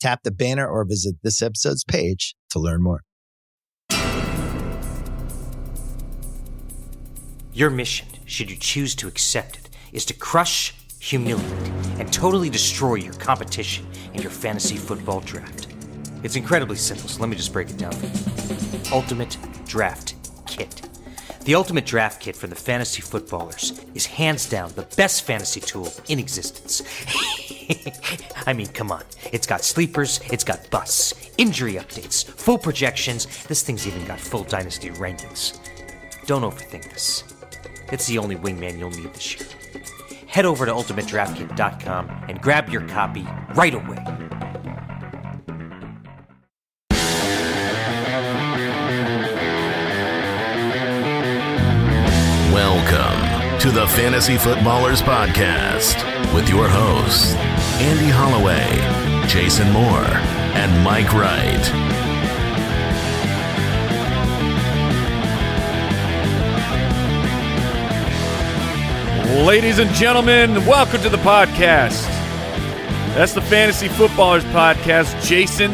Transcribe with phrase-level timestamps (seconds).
[0.00, 3.02] Tap the banner or visit this episode's page to learn more.
[7.52, 12.94] Your mission, should you choose to accept it, is to crush, humiliate, and totally destroy
[12.94, 15.66] your competition in your fantasy football draft.
[16.22, 18.80] It's incredibly simple, so let me just break it down for you.
[18.92, 19.36] Ultimate
[19.66, 20.14] Draft
[20.46, 20.89] Kit.
[21.44, 25.90] The Ultimate Draft Kit for the fantasy footballers is hands down the best fantasy tool
[26.08, 26.82] in existence.
[28.46, 29.04] I mean, come on.
[29.32, 33.26] It's got sleepers, it's got busts, injury updates, full projections.
[33.44, 35.58] This thing's even got full dynasty rankings.
[36.26, 37.24] Don't overthink this.
[37.90, 39.48] It's the only wingman you'll need this year.
[40.26, 44.04] Head over to ultimatedraftkit.com and grab your copy right away.
[53.60, 57.34] To the Fantasy Footballers Podcast with your hosts,
[57.78, 58.64] Andy Holloway,
[59.28, 60.06] Jason Moore,
[60.56, 61.60] and Mike Wright.
[69.46, 72.06] Ladies and gentlemen, welcome to the podcast.
[73.14, 75.22] That's the Fantasy Footballers Podcast.
[75.22, 75.72] Jason,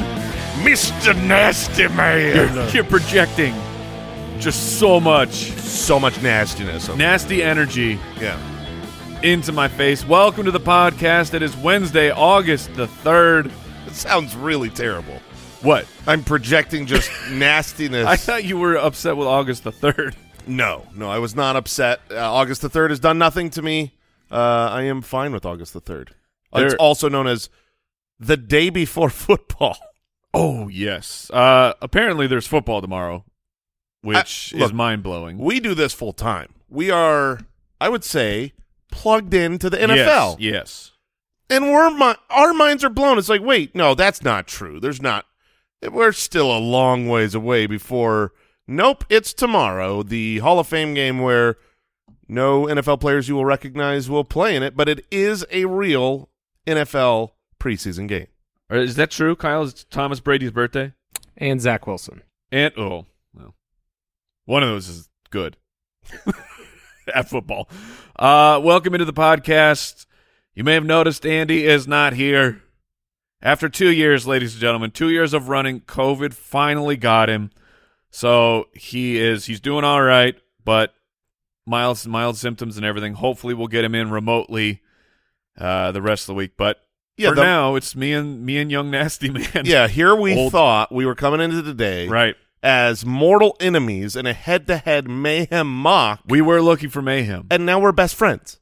[0.64, 1.14] Mr.
[1.24, 2.52] Nasty Man.
[2.52, 3.54] you're, you're projecting
[4.38, 6.88] just so much so much nastiness.
[6.96, 8.38] Nasty energy yeah.
[9.22, 10.06] into my face.
[10.06, 11.34] Welcome to the podcast.
[11.34, 13.50] It is Wednesday, August the 3rd.
[13.86, 15.20] It sounds really terrible.
[15.62, 15.86] What?
[16.06, 18.06] I'm projecting just nastiness.
[18.06, 20.14] I thought you were upset with August the 3rd.
[20.46, 22.00] no, no, I was not upset.
[22.10, 23.94] Uh, August the 3rd has done nothing to me.
[24.30, 26.08] Uh, I am fine with August the 3rd.
[26.54, 27.48] It's also known as
[28.18, 29.76] the day before football.
[30.32, 31.30] Oh, yes.
[31.30, 33.24] Uh, apparently, there's football tomorrow,
[34.02, 35.38] which I- look, is mind blowing.
[35.38, 36.54] We do this full time.
[36.68, 37.40] We are,
[37.80, 38.52] I would say,
[38.90, 40.36] plugged into the NFL.
[40.38, 40.52] Yes.
[40.52, 40.92] yes.
[41.50, 43.18] and we're mi- our minds are blown.
[43.18, 44.80] It's like, wait, no, that's not true.
[44.80, 45.26] There's not.
[45.90, 48.32] We're still a long ways away before.
[48.66, 51.56] Nope, it's tomorrow, the Hall of Fame game where
[52.26, 56.28] no NFL players you will recognize will play in it, but it is a real
[56.66, 57.30] NFL
[57.60, 58.26] preseason game.
[58.68, 59.62] Uh, is that true, Kyle?
[59.62, 60.92] Is Thomas Brady's birthday?
[61.36, 62.22] and Zach Wilson.
[62.50, 63.06] And oh, well,
[64.46, 65.56] one of those is good
[67.14, 67.68] at football.
[68.18, 70.06] Uh, welcome into the podcast.
[70.54, 72.62] You may have noticed Andy is not here.
[73.42, 77.50] After two years, ladies and gentlemen, two years of running, COVID finally got him.
[78.10, 80.34] So he is he's doing all right,
[80.64, 80.94] but
[81.66, 83.12] mild mild symptoms and everything.
[83.14, 84.80] Hopefully, we'll get him in remotely
[85.58, 86.52] uh, the rest of the week.
[86.56, 86.78] But
[87.18, 89.64] Yeah, for the- now, it's me and me and young nasty man.
[89.64, 92.36] Yeah, here we Old- thought we were coming into the day right.
[92.62, 97.46] As mortal enemies in a head-to-head mayhem mock, We were looking for mayhem.
[97.50, 98.58] and now we're best friends.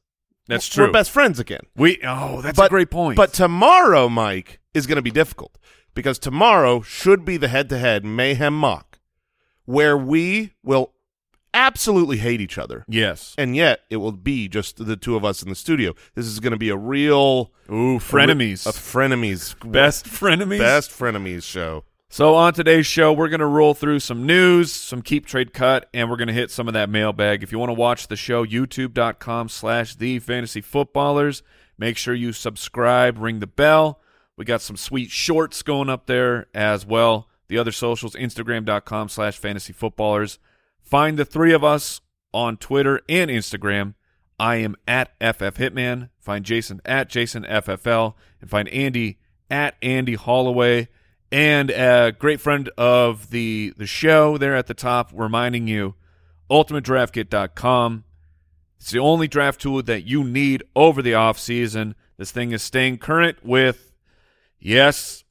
[0.47, 0.85] That's true.
[0.85, 1.61] We're best friends again.
[1.75, 3.17] We oh, that's but, a great point.
[3.17, 5.57] But tomorrow, Mike, is going to be difficult
[5.95, 8.99] because tomorrow should be the head-to-head mayhem mock,
[9.65, 10.93] where we will
[11.53, 15.41] absolutely hate each other, yes, and yet it will be just the two of us
[15.41, 15.93] in the studio.
[16.13, 21.43] This is going to be a real ooh, frenemies, a frenemies, best frenemies, best frenemies
[21.43, 21.85] show.
[22.15, 25.89] So on today's show, we're going to roll through some news, some keep trade cut,
[25.93, 27.43] and we're going to hit some of that mailbag.
[27.43, 31.43] If you want to watch the show, youtube.com slash the fantasy footballers.
[31.77, 33.99] Make sure you subscribe, ring the bell.
[34.37, 37.27] We got some sweet shorts going up there as well.
[37.49, 40.39] The other socials, instagram.com slash fantasy footballers.
[40.81, 41.99] Find the three of us
[42.33, 43.93] on Twitter and Instagram.
[44.39, 46.11] I am at FF Hitman.
[46.17, 48.13] Find Jason at Jason FFL.
[48.39, 49.19] And find Andy
[49.51, 50.87] at Andy Holloway.
[51.35, 55.95] And a great friend of the the show there at the top, reminding you,
[56.49, 58.05] ultimatedraftkit.com.
[58.79, 61.95] It's the only draft tool that you need over the off season.
[62.15, 63.91] This thing is staying current with,
[64.59, 65.25] yes,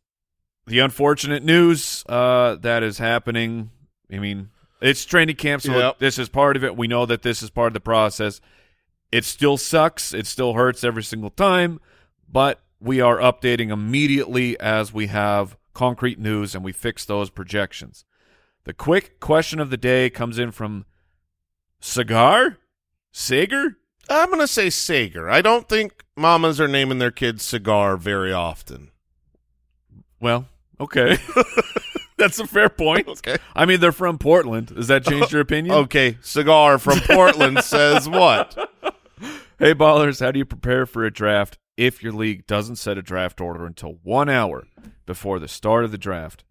[0.67, 3.71] the unfortunate news uh, that is happening.
[4.13, 4.51] I mean,
[4.83, 6.01] it's training camp, so Yep.
[6.01, 6.77] this is part of it.
[6.77, 8.43] We know that this is part of the process.
[9.11, 10.13] It still sucks.
[10.13, 11.81] It still hurts every single time,
[12.31, 18.05] but we are updating immediately as we have concrete news and we fix those projections.
[18.65, 20.87] The quick question of the day comes in from
[21.81, 22.59] Cigar
[23.13, 23.77] Sager.
[24.09, 25.29] I'm going to say Sager.
[25.29, 28.91] I don't think mamas are naming their kids cigar very often.
[30.21, 30.49] Well,
[30.81, 31.19] okay.
[32.17, 33.09] That's a fair point.
[33.09, 33.37] Okay.
[33.55, 34.69] I mean, they're from Portland.
[34.69, 35.75] Does that change your opinion?
[35.85, 38.57] Okay, cigar from Portland says what?
[39.57, 43.03] Hey, ballers, how do you prepare for a draft if your league doesn't set a
[43.03, 44.67] draft order until one hour
[45.07, 46.45] before the start of the draft?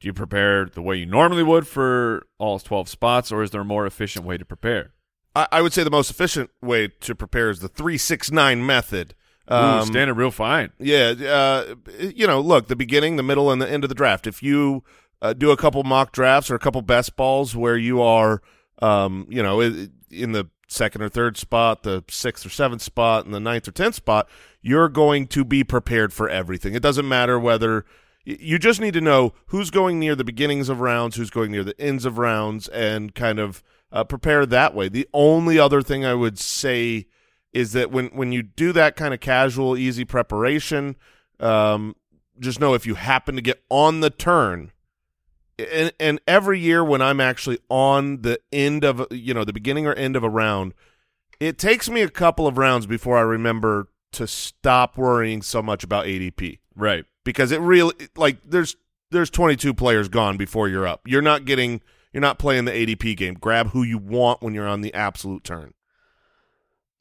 [0.00, 3.62] Do you prepare the way you normally would for all 12 spots, or is there
[3.62, 4.92] a more efficient way to prepare?
[5.34, 8.64] I, I would say the most efficient way to prepare is the three six nine
[8.64, 9.14] method.
[9.50, 10.72] Ooh, Um, standing real fine.
[10.78, 14.26] Yeah, uh, you know, look, the beginning, the middle, and the end of the draft.
[14.26, 14.82] If you
[15.22, 18.42] uh, do a couple mock drafts or a couple best balls where you are,
[18.82, 23.34] um, you know, in the second or third spot, the sixth or seventh spot, and
[23.34, 24.28] the ninth or tenth spot,
[24.60, 26.74] you're going to be prepared for everything.
[26.74, 27.84] It doesn't matter whether
[28.24, 31.62] you just need to know who's going near the beginnings of rounds, who's going near
[31.62, 34.88] the ends of rounds, and kind of uh, prepare that way.
[34.88, 37.06] The only other thing I would say
[37.52, 40.96] is that when when you do that kind of casual, easy preparation,
[41.38, 41.94] um,
[42.40, 44.72] just know if you happen to get on the turn,
[45.58, 49.86] and, and every year when I'm actually on the end of you know the beginning
[49.86, 50.74] or end of a round,
[51.40, 55.84] it takes me a couple of rounds before I remember to stop worrying so much
[55.84, 57.04] about ADP Right.
[57.24, 58.76] because it really like there's
[59.10, 61.02] there's 22 players gone before you're up.
[61.06, 61.80] You're not getting
[62.12, 63.34] you're not playing the ADP game.
[63.34, 65.74] Grab who you want when you're on the absolute turn.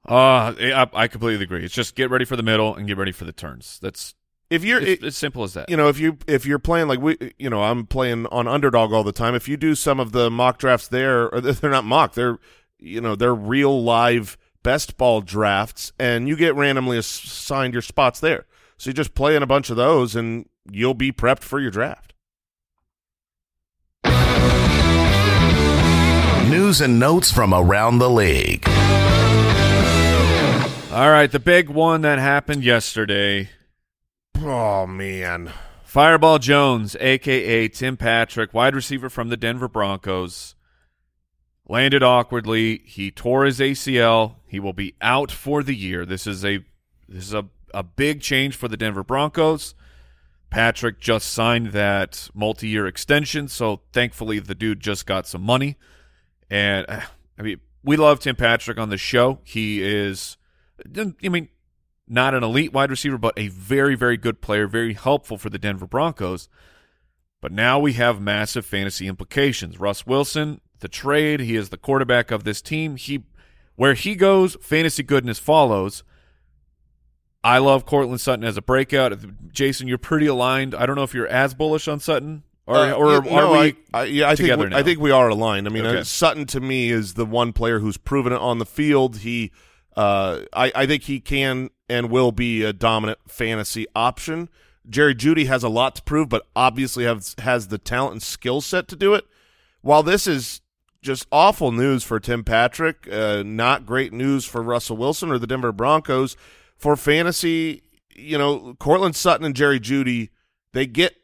[0.08, 1.64] Uh, I, I completely agree.
[1.66, 3.80] It's just get ready for the middle and get ready for the turns.
[3.82, 4.14] That's
[4.50, 5.70] If you're it's, it's simple as that.
[5.70, 8.94] you know if you if you're playing like we you know i'm playing on underdog
[8.94, 11.84] all the time if you do some of the mock drafts there or they're not
[11.84, 12.38] mock they're
[12.78, 18.20] you know they're real live best ball drafts and you get randomly assigned your spots
[18.20, 18.46] there
[18.78, 21.72] so you just play in a bunch of those and you'll be prepped for your
[21.72, 22.14] draft
[26.50, 28.68] News and notes from around the league.
[30.92, 33.50] All right, the big one that happened yesterday.
[34.42, 35.52] Oh man
[35.96, 40.56] Fireball Jones, aka Tim Patrick, wide receiver from the Denver Broncos,
[41.66, 42.80] landed awkwardly.
[42.80, 44.36] He tore his ACL.
[44.46, 46.06] He will be out for the year.
[46.06, 46.66] This is a
[47.08, 49.74] this is a, a big change for the Denver Broncos.
[50.50, 55.78] Patrick just signed that multi-year extension, so thankfully the dude just got some money.
[56.50, 57.02] And uh,
[57.40, 59.40] I mean, we love Tim Patrick on the show.
[59.46, 60.36] He is,
[60.98, 61.48] I mean,
[62.08, 65.58] not an elite wide receiver, but a very, very good player, very helpful for the
[65.60, 66.48] Denver Broncos.
[67.42, 69.80] But now we have massive fantasy implications.
[69.80, 72.96] Russ Wilson, the trade, he is the quarterback of this team.
[72.96, 73.24] He
[73.76, 76.04] where he goes, fantasy goodness follows.
[77.44, 79.14] I love Courtland Sutton as a breakout.
[79.52, 80.74] Jason, you're pretty aligned.
[80.74, 83.52] I don't know if you're as bullish on Sutton or, Uh, or yeah, are no,
[83.52, 84.78] we I, I, yeah, I think we, now?
[84.78, 85.68] I think we are aligned.
[85.68, 86.00] I mean, Okay.
[86.00, 89.18] uh, Sutton to me is the one player who's proven it on the field.
[89.18, 89.52] He,
[89.96, 94.50] uh, I, I think he can and will be a dominant fantasy option.
[94.90, 98.62] Jerry Jeudy has a lot to prove, but obviously has has the talent and skill
[98.62, 99.26] set to do it.
[99.82, 100.62] While this is
[101.02, 105.48] just awful news for Tim Patrick, uh, not great news for Russell Wilson or the
[105.48, 106.36] Denver Broncos
[106.78, 107.84] for fantasy.
[108.16, 110.30] You know, Courtland Sutton and Jerry Jeudy,
[110.74, 111.16] they get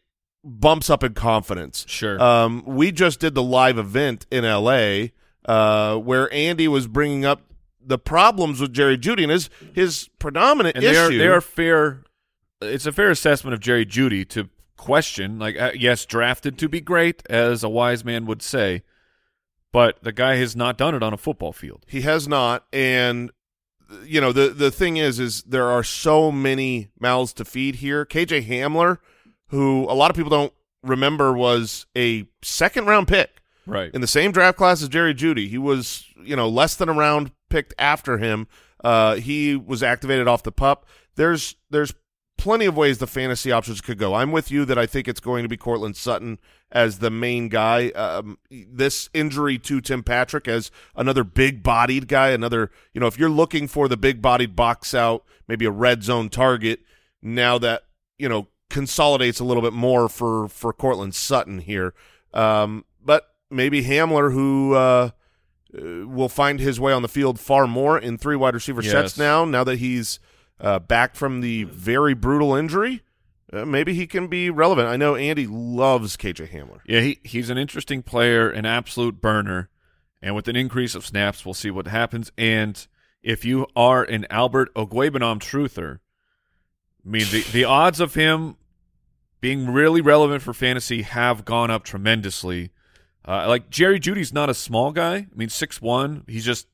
[0.44, 1.86] bumps up in confidence.
[1.88, 2.22] Sure.
[2.22, 5.14] Um, we just did the live event in L.A.
[5.46, 7.42] Uh, where Andy was bringing up
[7.84, 11.18] the problems with Jerry Jeudy and his his predominant and they are issue.
[11.18, 12.04] they are fair.
[12.62, 15.40] It's a fair assessment of Jerry Jeudy to question.
[15.40, 18.84] Like, uh, yes, drafted to be great, as a wise man would say,
[19.72, 21.86] but the guy has not done it on a football field.
[21.88, 23.32] He has not, and
[24.04, 28.06] you know the the thing is, is there are so many mouths to feed here.
[28.06, 29.00] KJ Hamler,
[29.48, 33.92] who a lot of people don't remember, was a second round pick Right.
[33.94, 35.48] in the same draft class as Jerry Jeudy.
[35.48, 38.48] He was, you know, less than a round picked after him.
[38.84, 40.88] Uh, he was activated off the pup.
[41.16, 41.94] There's there's
[42.38, 44.16] plenty of ways the fantasy options could go.
[44.16, 46.40] I'm with you that I think it's going to be Courtland Sutton
[46.72, 47.90] as the main guy.
[47.90, 53.30] Um, this injury to Tim Patrick as another big-bodied guy, another, you know, if you're
[53.30, 56.80] looking for the big-bodied box out, maybe a red zone target,
[57.22, 57.84] now that,
[58.18, 61.94] you know, consolidates a little bit more for for Courtland Sutton here.
[62.34, 65.12] Um, but maybe Hamler, who uh,
[65.78, 68.92] uh, will find his way on the field far more in three wide receiver Yes.
[68.92, 69.46] sets now.
[69.46, 70.20] Now that he's
[70.60, 73.02] uh, back from the very brutal injury,
[73.54, 74.88] uh, maybe he can be relevant.
[74.88, 76.80] I know Andy loves KJ Hamler.
[76.86, 79.70] Yeah, he, he's an interesting player, an absolute burner.
[80.22, 82.32] And with an increase of snaps, we'll see what happens.
[82.38, 82.86] And
[83.24, 86.00] if you are an Albert Okwuegbunam truther,
[87.06, 88.56] I mean, the, the odds of him
[89.40, 92.70] being really relevant for fantasy have gone up tremendously.
[93.28, 95.16] Uh, like Jerry Jeudy's not a small guy.
[95.16, 96.24] I mean, six one.
[96.28, 96.68] He's just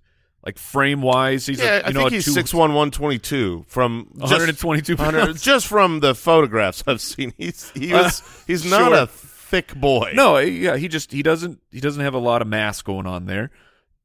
[0.46, 1.46] like frame wise.
[1.46, 3.66] He's yeah, a, you I know think a he's two- six one one twenty two
[3.68, 5.42] from just- 122 100 pounds.
[5.44, 7.34] just from the photographs I've seen.
[7.38, 9.02] He's he was, he's not sure.
[9.04, 10.12] a thick boy.
[10.14, 13.26] No, yeah, he just he doesn't he doesn't have a lot of mass going on
[13.26, 13.52] there.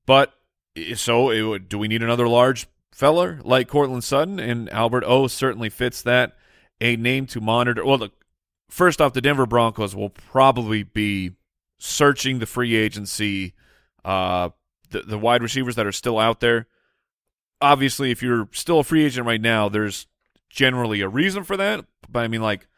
[0.04, 0.32] But
[0.96, 5.70] so it do we need another large feller like Courtland Sutton and Albert O certainly
[5.70, 6.36] fits that
[6.80, 7.84] a name to monitor.
[7.84, 8.12] Well, look,
[8.68, 11.32] first off, the Denver Broncos will probably be
[11.84, 13.54] searching the free agency,
[14.04, 14.50] uh,
[14.90, 16.68] the the wide receivers that are still out there.
[17.60, 20.06] Obviously, if you're still a free agent right now, there's
[20.48, 21.84] generally a reason for that.
[22.08, 22.68] But I mean, like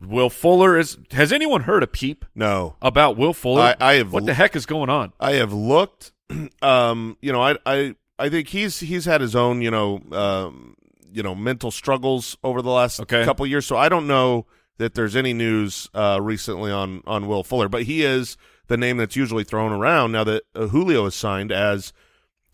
[0.00, 0.98] Will Fuller is.
[1.12, 2.76] Has anyone heard a peep no.
[2.82, 3.62] about Will Fuller?
[3.62, 5.12] I, I have what the heck is going on?
[5.18, 6.12] I have looked.
[6.62, 10.74] Um, you know, I I I think he's he's had his own you know um,
[11.12, 13.24] you know mental struggles over the last Okay.
[13.24, 13.66] couple of years.
[13.66, 14.46] So I don't know
[14.78, 18.96] that there's any news uh, recently on on Will Fuller, but he is the name
[18.96, 21.92] that's usually thrown around now that uh, Julio is signed as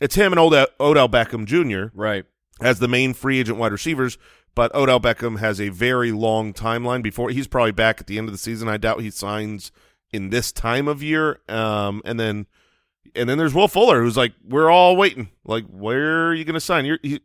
[0.01, 1.95] it's him and Odell, Odell Beckham Jr.
[1.95, 2.25] Right.
[2.61, 4.19] as the main free agent wide receivers.
[4.55, 8.29] But Odell Beckham has a very long timeline before he's probably back at the end
[8.29, 8.69] of the season.
[8.69, 9.71] I doubt he signs
[10.13, 11.41] in this time of year.
[11.49, 12.47] Um, and then,
[13.15, 15.31] and then there's Will Fuller, who's like, we're all waiting.
[15.45, 16.85] Like, where are you going to sign?
[16.85, 17.21] You're, he,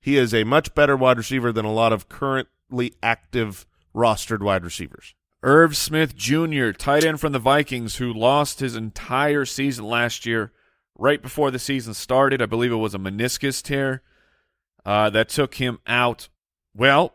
[0.00, 4.64] he is a much better wide receiver than a lot of currently active rostered wide
[4.64, 5.14] receivers.
[5.42, 10.52] Irv Smith Jr., tight end from the Vikings, who lost his entire season last year,
[10.96, 12.40] right before the season started.
[12.40, 14.02] I believe it was a meniscus tear
[14.86, 16.28] uh, that took him out.
[16.74, 17.14] Well,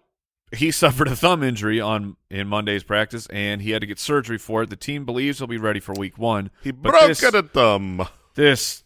[0.56, 4.38] he suffered a thumb injury on in Monday's practice, and he had to get surgery
[4.38, 4.70] for it.
[4.70, 6.52] The team believes he'll be ready for Week One.
[6.64, 8.08] He broke this- at a thumb.
[8.36, 8.84] This,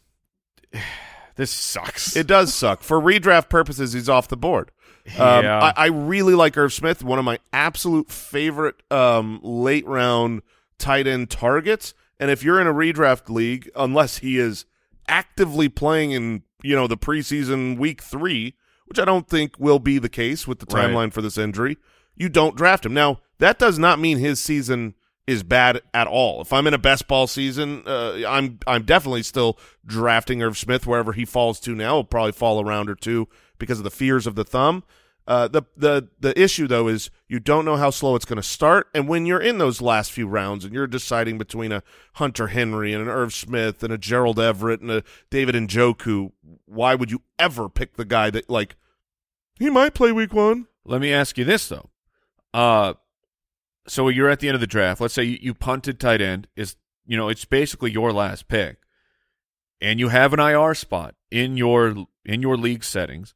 [1.36, 2.16] this sucks.
[2.16, 2.82] It does suck.
[2.82, 4.72] For redraft purposes, he's off the board.
[5.20, 5.60] Um, Yeah.
[5.62, 10.42] I, I really like Irv Smith, one of my absolute favorite um, late round
[10.78, 11.94] tight end targets.
[12.20, 14.66] And if you're in a redraft league, unless he is
[15.08, 18.56] actively playing in you know the preseason week three,
[18.86, 20.90] which I don't think will be the case with the Right.
[20.90, 21.78] timeline for this injury,
[22.16, 22.94] you don't draft him.
[22.94, 24.94] Now that does not mean his season
[25.28, 26.42] is bad at all.
[26.42, 30.88] If I'm in a best ball season, uh, I'm I'm definitely still drafting Irv Smith
[30.88, 31.96] wherever he falls to now.
[31.96, 33.28] He'll probably fall a round or two
[33.64, 34.84] because of the fears of the thumb.
[35.26, 38.44] Uh, the the the issue though is you don't know how slow it's going to
[38.44, 41.82] start, and when you're in those last few rounds and you're deciding between a
[42.16, 46.34] Hunter Henry and an Irv Smith and a Gerald Everett and a David Njoku,
[46.66, 48.76] why would you ever pick the guy that like
[49.58, 50.68] he might play week one?
[50.84, 51.90] Let me ask you this though.
[52.54, 52.96] Uh
[53.88, 55.00] so you're at the end of the draft.
[55.00, 58.78] Let's say you, you punted tight end is you know, it's basically your last pick.
[59.82, 63.34] And you have an IR spot in your in your league settings.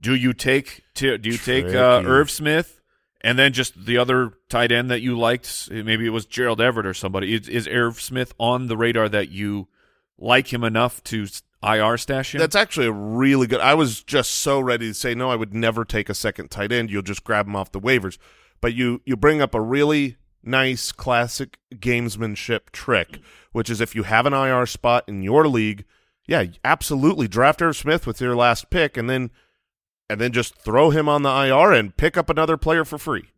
[0.00, 2.02] Do you take to, do you take uh.
[2.04, 2.80] Irv Smith
[3.22, 6.86] and then just the other tight end that you liked, maybe it was Gerald Everett
[6.86, 7.34] or somebody.
[7.34, 9.68] Is, is Irv Smith on the radar that you
[10.18, 11.26] like him enough to
[11.62, 12.38] IR stash him?
[12.38, 13.60] That's actually a really good.
[13.60, 15.30] I was just so ready to say no.
[15.30, 16.90] I would never take a second tight end.
[16.90, 18.18] You'll just grab him off the waivers.
[18.60, 23.18] But you you bring up a really nice classic gamesmanship trick,
[23.52, 25.84] which is if you have an IR spot in your league,
[26.26, 29.30] yeah, absolutely draft Irv Smith with your last pick, and then
[30.08, 33.30] and then just throw him on the IR and pick up another player for free.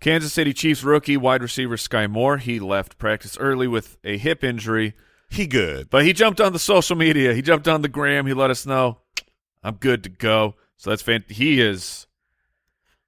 [0.00, 2.36] Kansas City Chiefs rookie wide receiver Skyy Moore.
[2.38, 4.94] He left practice early with a hip injury,
[5.28, 5.90] He good.
[5.90, 7.34] but he jumped on the social media.
[7.34, 8.26] He jumped on the gram.
[8.26, 8.98] He let us know
[9.62, 10.54] I'm good to go.
[10.76, 11.24] So that's fan.
[11.28, 12.06] He is.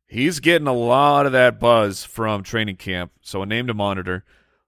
[0.08, 3.12] He's getting a lot of that buzz from training camp.
[3.20, 4.24] So a name to monitor.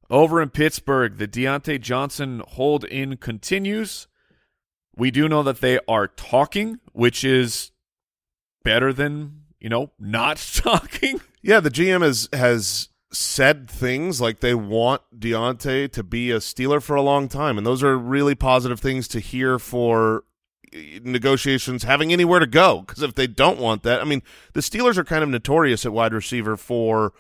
[0.09, 4.07] Over in Pittsburgh, the Diontae Johnson hold in continues.
[4.95, 7.72] We do know that they are talking, which is
[8.63, 11.21] better than you know not talking.
[11.43, 16.83] Yeah, the GM has has said things like they want Diontae to be a Steeler
[16.83, 20.25] for a long time, and those are really positive things to hear for
[20.73, 22.81] eh, negotiations having anywhere to go.
[22.81, 24.23] Because if they don't want that, I mean,
[24.55, 27.13] the Steelers are kind of notorious at wide receiver for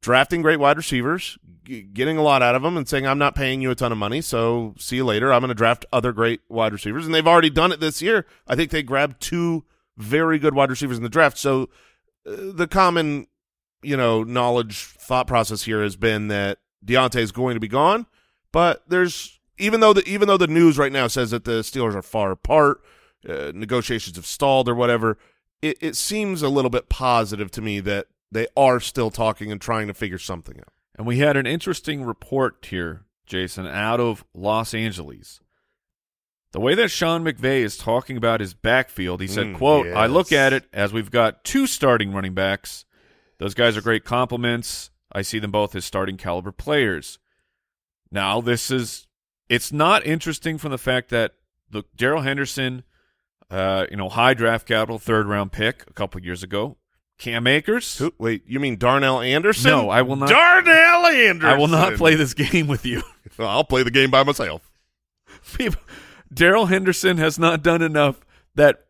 [0.00, 3.34] drafting great wide receivers, g- getting a lot out of them, and saying, "I'm not
[3.34, 5.32] paying you a ton of money, so see you later.
[5.32, 8.26] I'm going to draft other great wide receivers." And they've already done it this year.
[8.46, 9.64] I think they grabbed two
[9.96, 11.38] very good wide receivers in the draft.
[11.38, 11.68] So
[12.26, 13.26] uh, the common,
[13.82, 18.06] you know, knowledge thought process here has been that Diontae is going to be gone,
[18.52, 21.94] but there's even though the even though the news right now says that the Steelers
[21.94, 22.82] are far apart,
[23.28, 25.18] uh, negotiations have stalled or whatever.
[25.60, 29.60] It, it seems a little bit positive to me that they are still talking and
[29.60, 30.72] trying to figure something out.
[30.96, 35.40] And we had an interesting report here, Jason, out of Los Angeles.
[36.52, 40.06] The way that Sean McVay is talking about his backfield, he said, Mm, quote, I
[40.06, 42.84] look at it as we've got two starting running backs.
[43.38, 44.90] Those guys are great compliments.
[45.10, 47.18] I see them both as starting caliber players.
[48.10, 49.06] Now, this is
[49.48, 51.32] it's not interesting from the fact that
[51.72, 52.84] look, Darrell Henderson,
[53.50, 56.76] uh, you know, high draft capital, third round pick a couple years ago.
[57.18, 57.98] Cam Akers.
[57.98, 59.70] Who, wait, you mean Darnell Anderson?
[59.70, 61.44] No, I will not- Darnell Anderson.
[61.50, 63.02] I will not play this game with you.
[63.38, 64.70] I'll play the game by myself.
[65.56, 65.80] people
[66.32, 68.20] Darrell Henderson has not done enough
[68.54, 68.86] that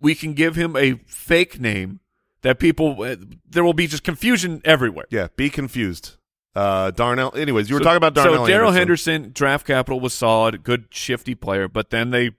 [0.00, 2.00] we can give him a fake name
[2.42, 3.16] that people uh,
[3.48, 5.06] there will be just confusion everywhere.
[5.10, 6.16] Yeah, be confused.
[6.54, 7.32] Uh, Darnell.
[7.36, 8.44] Anyways, you were So- talking about Darnell.
[8.44, 8.72] So Darrell.
[8.72, 12.32] Henderson draft capital was solid, good shifty player, but then they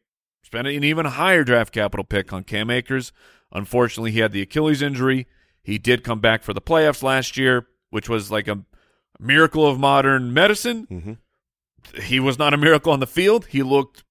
[0.43, 3.12] spent an even higher draft capital pick on Cam Akers.
[3.51, 5.25] Unfortunately, he had the Achilles injury.
[5.63, 8.59] He did come back for the playoffs last year, which was like a
[9.19, 10.85] miracle of modern medicine.
[10.91, 12.01] Mhm.
[12.03, 13.47] He was not a miracle on the field.
[13.47, 14.03] He looked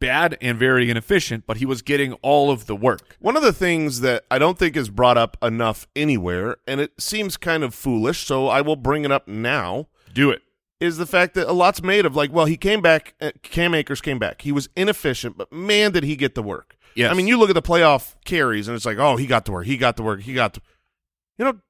[0.00, 3.16] bad and very inefficient, but he was getting all of the work.
[3.20, 6.92] One of the things that I don't think is brought up enough anywhere, and it
[7.00, 10.42] seems kind of foolish, so I will bring it up now, Do it.
[10.80, 13.74] is the fact that a lot's made of like, well, he came back, uh, Cam
[13.74, 14.42] Akers came back.
[14.42, 16.76] He was inefficient, but man, did he get the work.
[16.94, 17.10] Yes.
[17.10, 19.52] I mean, you look at the playoff carries, and it's like, oh, he got the
[19.52, 20.60] work, he got the work, he got the.
[21.38, 21.60] You know,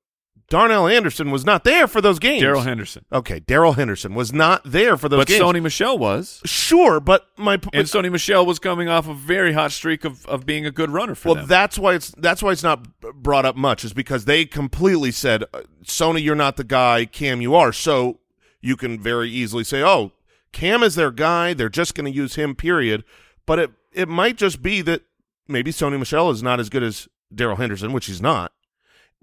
[0.51, 2.41] Darnell Anderson was not there for those games.
[2.41, 3.05] Darrell Henderson.
[3.13, 5.41] Okay, Darrell Henderson was not there for those But games.
[5.41, 6.41] But Sony Michel was.
[6.47, 10.47] sure, but my And Sony Michel was coming off a very hot streak of, of
[10.47, 11.47] being a good runner for well, them.
[11.47, 15.45] that's why it's that's why it's not brought up much is because they completely said,
[15.53, 17.05] uh, "Sony, you're not the guy.
[17.05, 18.21] Cam, you are." So
[18.63, 20.13] you can very easily say, "Oh,
[20.53, 21.53] Cam is their guy.
[21.53, 23.05] They're just going to use him." Period.
[23.45, 25.03] But it it might just be that
[25.47, 28.53] maybe Sony Michel is not as good as Darrell Henderson, which he's not.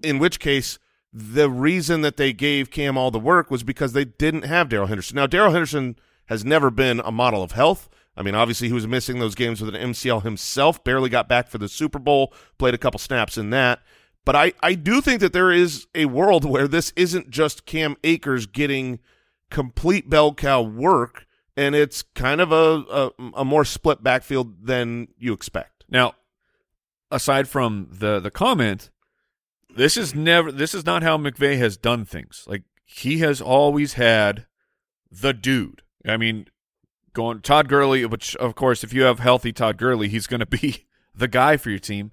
[0.04, 0.78] In which case,
[1.18, 4.88] the reason that they gave Cam all the work was because they didn't have Darrell
[4.88, 5.16] Henderson.
[5.16, 5.96] Now, Darrell Henderson
[6.26, 7.88] has never been a model of health.
[8.18, 11.48] I mean, obviously, he was missing those games with an MCL himself, barely got back
[11.48, 13.80] for the Super Bowl, played a couple snaps in that.
[14.26, 17.96] But I, I do think that there is a world where this isn't just Cam
[18.04, 18.98] Akers getting
[19.50, 21.24] complete bell cow work,
[21.56, 25.86] and it's kind of a, a, a more split backfield than you expect.
[25.88, 26.12] Now,
[27.10, 28.90] aside from the the comment,
[29.76, 32.44] this is never this is not how McVay has done things.
[32.46, 34.46] Like he has always had
[35.10, 35.82] the dude.
[36.06, 36.46] I mean,
[37.12, 40.46] going Todd Gurley, which of course, if you have healthy Todd Gurley, he's going to
[40.46, 42.12] be the guy for your team.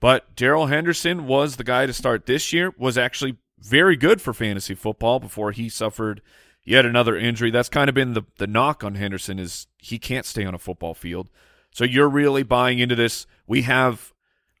[0.00, 2.72] But Darrell Henderson was the guy to start this year.
[2.76, 6.20] Was actually very good for fantasy football before he suffered
[6.64, 7.50] yet another injury.
[7.50, 10.58] That's kind of been the the knock on Henderson is he can't stay on a
[10.58, 11.28] football field.
[11.72, 13.26] So you're really buying into this.
[13.46, 14.12] We have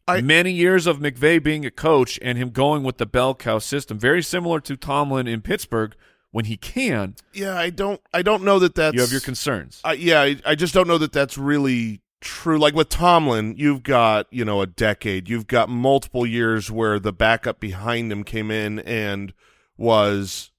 [0.08, 3.58] I- many years of McVay being a coach and him going with the bell cow
[3.58, 5.94] system, very similar to Tomlin in Pittsburgh
[6.32, 7.14] when he can.
[7.32, 9.80] Yeah, I don't I don't know that that's You have your concerns.
[9.84, 12.58] Uh, yeah, I, I just don't know that that's really true.
[12.58, 17.12] Like with Tomlin, you've got you know a decade, you've got multiple years where the
[17.12, 19.32] backup behind him came in and
[19.76, 20.50] was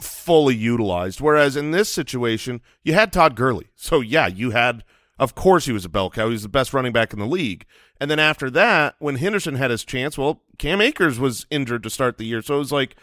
[0.00, 1.20] fully utilized.
[1.20, 4.82] Whereas in this situation, you had Todd Gurley, so yeah, you had.
[5.20, 6.26] Of course, he was a bell cow.
[6.26, 7.64] He was the best running back in the league.
[8.00, 11.90] And then after that, when Henderson had his chance, well, Cam Akers was injured to
[11.90, 12.96] start the year, so it was like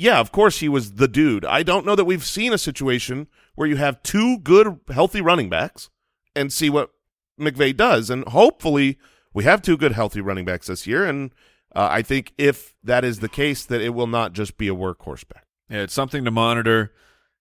[0.00, 1.44] yeah, of course he was the dude.
[1.44, 5.50] I don't know that we've seen a situation where you have two good, healthy running
[5.50, 5.90] backs
[6.34, 6.92] and see what
[7.38, 8.08] McVay does.
[8.08, 8.98] And hopefully
[9.34, 11.04] we have two good, healthy running backs this year.
[11.04, 11.32] And
[11.76, 14.74] uh, I think if that is the case, that it will not just be a
[14.74, 15.44] workhorse back.
[15.68, 16.94] Yeah, it's something to monitor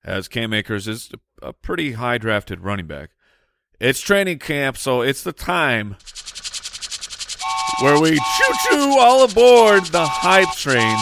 [0.04, 3.12] as Cam Akers is a pretty high drafted running back.
[3.80, 5.96] It's training camp, so it's the time
[7.82, 10.98] where we choo choo all aboard the hype train.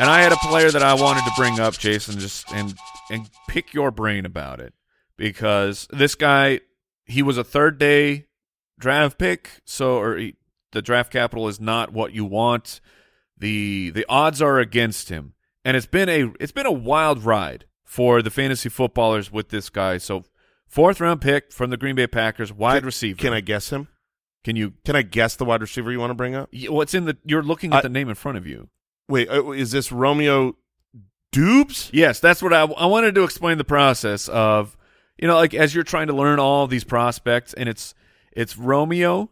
[0.00, 2.74] And I had a player that I wanted to bring up, Jason, just and
[3.10, 4.74] and pick your brain about it
[5.16, 6.60] because this guy
[7.04, 8.26] he was a third day
[8.78, 10.34] draft pick, so or he,
[10.72, 12.80] the draft capital is not what you want.
[13.38, 17.66] the The odds are against him, and it's been a it's been a wild ride
[17.84, 19.98] for the fantasy footballers with this guy.
[19.98, 20.24] So
[20.68, 23.18] fourth round pick from the Green Bay Packers, wide Can- receiver.
[23.18, 23.88] Can I guess him?
[24.44, 24.74] Can you?
[24.84, 26.50] Can I guess the wide receiver you want to bring up?
[26.68, 27.16] What's in the?
[27.24, 28.68] You're looking at I- the name in front of you.
[29.08, 30.56] Wait, uh, is this Romeo
[31.32, 31.90] Dubes?
[31.92, 34.76] Yes, that's what I, I wanted to explain the process of,
[35.18, 37.94] you know, like as you're trying to learn all these prospects, and it's
[38.32, 39.30] it's Romeo,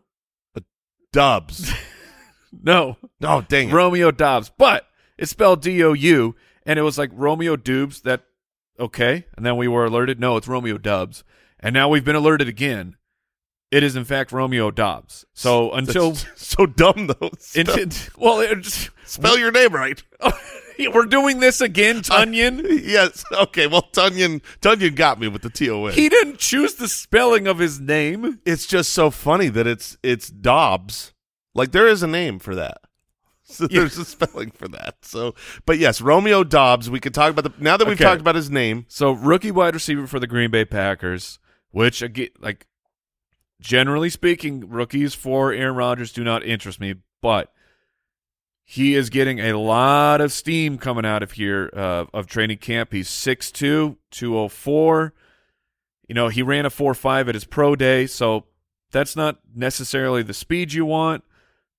[1.13, 1.71] Dubs.
[2.63, 3.73] no, oh, dang it.
[3.73, 4.87] Romeo Dobbs, but
[5.19, 8.03] it's spelled D O U, and it was like Romeo Dubes.
[8.03, 8.25] That
[8.79, 10.21] okay, and then we were alerted.
[10.21, 11.25] No, it's Romeo Dubs,
[11.61, 12.97] and now we've been alerted again.
[13.71, 15.25] It is in fact Romeo Dobbs.
[15.33, 17.31] So until That's so dumb though.
[18.19, 20.03] Well, it, spell your name right.
[20.93, 22.83] we're doing this again, Tonyan.
[22.85, 23.25] yes.
[23.33, 23.67] Okay.
[23.67, 25.95] Well, Tonyan Tonyan got me with the T O N.
[25.95, 28.41] He didn't choose the spelling of his name.
[28.45, 31.15] It's just so funny that it's it's Dobbs.
[31.55, 32.79] Like there is a name for that.
[33.53, 33.81] So Yeah.
[33.81, 34.97] there's a spelling for that.
[35.03, 35.35] So,
[35.67, 36.89] but yes, Romeo Dobbs.
[36.89, 38.05] We could talk about the now that we've Okay.
[38.05, 38.87] talked about his name.
[38.89, 41.39] So rookie wide receiver for the Green Bay Packers,
[41.71, 42.67] which again, like
[43.61, 47.53] generally speaking, rookies for Aaron Rodgers do not interest me, but
[48.65, 52.93] he is getting a lot of steam coming out of here uh, of training camp.
[52.93, 55.13] He's 6'2", 204.
[56.09, 58.45] You know, he ran a 4.5 at his pro day, so
[58.93, 61.25] that's not necessarily the speed you want,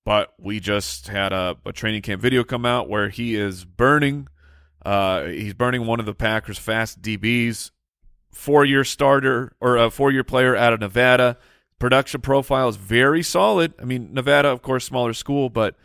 [0.04, 4.28] but we just had a, a training camp video come out where he is burning
[4.84, 7.70] uh, he's burning one of the Packers' fast DBs,
[8.32, 11.38] four-year starter or a four-year player out of Nevada.
[11.78, 13.72] Production profile is very solid.
[13.80, 15.76] I mean, Nevada, of course, smaller school, but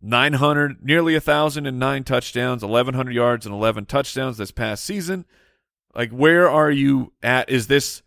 [0.00, 5.24] 900, nearly a thousand and nine touchdowns, 1,100 yards and 11 touchdowns this past season.
[5.94, 7.50] Like, where are you at?
[7.50, 8.02] Is this?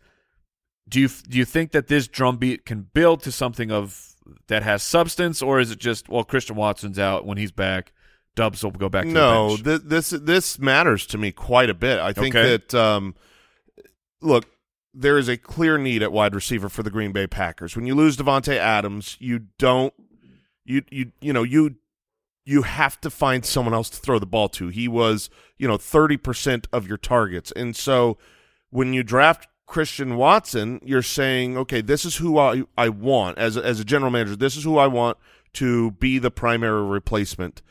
[0.88, 4.11] Do you do you think that this drumbeat can build to something of
[4.48, 7.92] that has substance, or is it just well, Christian Watson's out when he's back?
[8.34, 11.74] Dubs will go back to the No, th- this this matters to me quite a
[11.74, 11.98] bit.
[12.00, 12.56] I think Okay.
[12.56, 13.14] that um,
[14.20, 14.46] look,
[14.94, 17.76] there is a clear need at wide receiver for the Green Bay Packers.
[17.76, 19.92] When you lose Davante Adams, you don't
[20.64, 21.76] you you you know you
[22.44, 24.68] you have to find someone else to throw the ball to.
[24.68, 28.16] He was you know thirty percent of your targets, and so
[28.70, 33.56] when you draft Christian Watson, you're saying, okay, this is who I I want as
[33.56, 34.36] a, as a general manager.
[34.36, 35.16] This is who I want
[35.54, 37.62] to be the primary replacement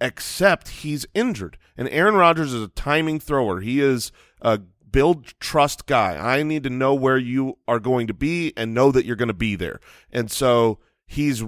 [0.00, 1.56] except he's injured.
[1.76, 3.60] And Aaron Rodgers is a timing thrower.
[3.60, 4.58] He is a
[4.90, 6.16] build trust guy.
[6.16, 9.28] I need to know where you are going to be and know that you're going
[9.28, 9.78] to be there.
[10.10, 11.44] And so he's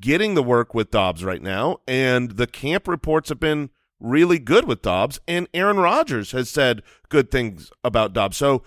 [0.00, 1.78] getting the work with Dobbs right now.
[1.86, 3.68] And the camp reports have been
[4.00, 5.20] really good with Dobbs.
[5.28, 8.36] And Aaron Rodgers has said good things about Dobbs.
[8.36, 8.62] So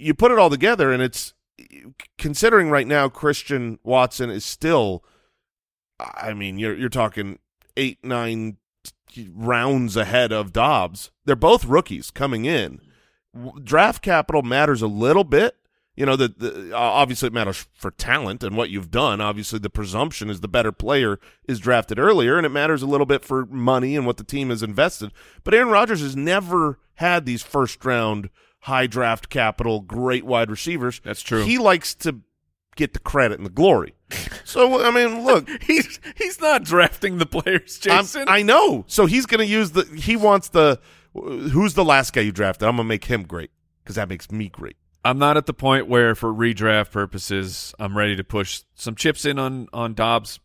[0.00, 1.34] you put it all together, and it's
[2.18, 5.04] considering right now Christian Watson is still.
[5.98, 7.38] I mean, you're you're talking
[7.76, 8.56] eight, nine
[9.32, 11.10] rounds ahead of Dobbs.
[11.24, 12.80] They're both rookies coming in.
[13.62, 15.56] Draft capital matters a little bit.
[15.96, 19.20] You know, the, the obviously it matters for talent and what you've done.
[19.20, 23.06] Obviously, the presumption is the better player is drafted earlier, and it matters a little
[23.06, 25.12] bit for money and what the team has invested.
[25.44, 28.30] But Aaron Rodgers has never had these first round
[28.60, 31.00] high draft capital, great wide receivers.
[31.04, 31.44] That's true.
[31.44, 32.20] He likes to
[32.76, 33.94] get the credit and the glory.
[34.44, 38.24] So I mean, look, he's he's not drafting the players, I'm- Jason.
[38.26, 38.84] I know.
[38.88, 39.84] So he's going to use the.
[39.84, 40.80] He wants the.
[41.14, 42.66] Who's the last guy you drafted?
[42.66, 43.50] I'm going to make him great
[43.84, 44.76] because that makes me great.
[45.04, 49.24] I'm not at the point where, for redraft purposes, I'm ready to push some chips
[49.24, 50.40] in on on Dobbs.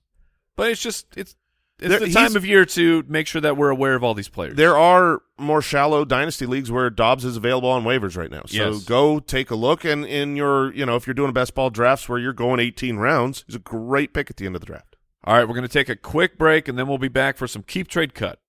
[0.55, 1.35] But it's just it's
[1.79, 4.29] it's There- the time of year to make sure that we're aware of all these
[4.29, 4.55] players.
[4.55, 8.43] There are more shallow dynasty leagues where Dobbs is available on waivers right now.
[8.45, 8.83] So Yes.
[8.85, 9.83] go take a look.
[9.83, 12.59] And in your, you know, if you're doing a best ball drafts where you're going
[12.61, 14.95] 18 rounds, he's a great pick at the end of the draft.
[15.25, 17.47] All right, we're going to take a quick break and then we'll be back for
[17.47, 18.39] some keep trade cut.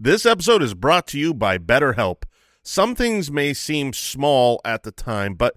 [0.00, 2.22] This episode is brought to you by BetterHelp.
[2.62, 5.56] Some things may seem small at the time, but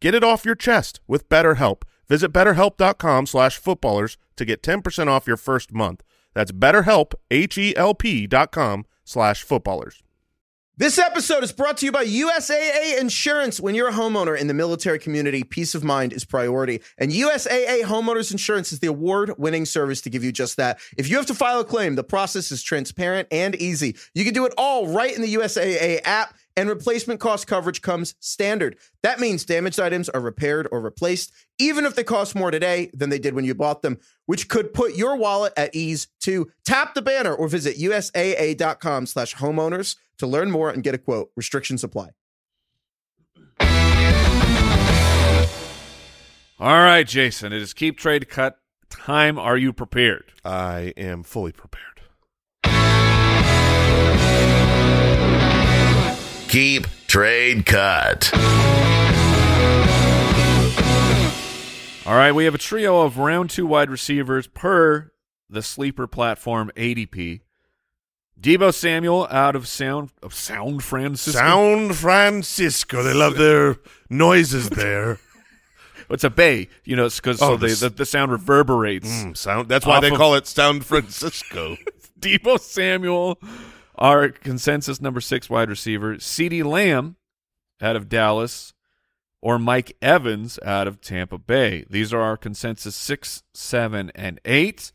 [0.00, 1.82] Get it off your chest with BetterHelp.
[2.08, 6.02] Visit betterhelp.com slash footballers to get 10% off your first month.
[6.34, 10.02] That's betterhelp, H-E-L-P dot com slash footballers.
[10.78, 13.58] This episode is brought to you by USAA Insurance.
[13.58, 16.82] When you're a homeowner in the military community, peace of mind is priority.
[16.98, 20.78] And USAA Homeowners Insurance is the award winning service to give you just that.
[20.98, 23.96] If you have to file a claim, the process is transparent and easy.
[24.14, 26.34] You can do it all right in the USAA app.
[26.56, 28.78] And replacement cost coverage comes standard.
[29.02, 33.10] That means damaged items are repaired or replaced, even if they cost more today than
[33.10, 36.94] they did when you bought them, which could put your wallet at ease To Tap
[36.94, 41.30] the banner or visit usaa.com slash homeowners to learn more and get a quote.
[41.36, 42.10] Restrictions apply.
[46.58, 47.52] All right, Jason.
[47.52, 49.38] It is keep trade cut time.
[49.38, 50.32] Are you prepared?
[50.44, 51.95] I am fully prepared.
[56.56, 58.30] Keep trade cut.
[62.06, 65.12] All right, we have a trio of round two wide receivers per
[65.50, 67.40] the sleeper platform ADP.
[68.40, 71.38] Deebo Samuel out of Sound of Sound Francisco.
[71.38, 73.02] Sound Francisco.
[73.02, 73.76] They love their
[74.08, 75.18] noises there.
[76.08, 79.10] It's a bay, you know, because Oh, so they, this- the, the sound reverberates.
[79.10, 79.68] Mm, sound.
[79.68, 81.76] That's why they of- call it Sound Francisco.
[82.20, 83.40] Deebo Samuel,
[83.96, 86.16] our consensus number six wide receiver.
[86.16, 87.16] CeeDee Lamb
[87.80, 88.72] out of Dallas,
[89.40, 91.84] or Mike Evans out of Tampa Bay.
[91.88, 94.92] These are our consensus six, seven, and eight.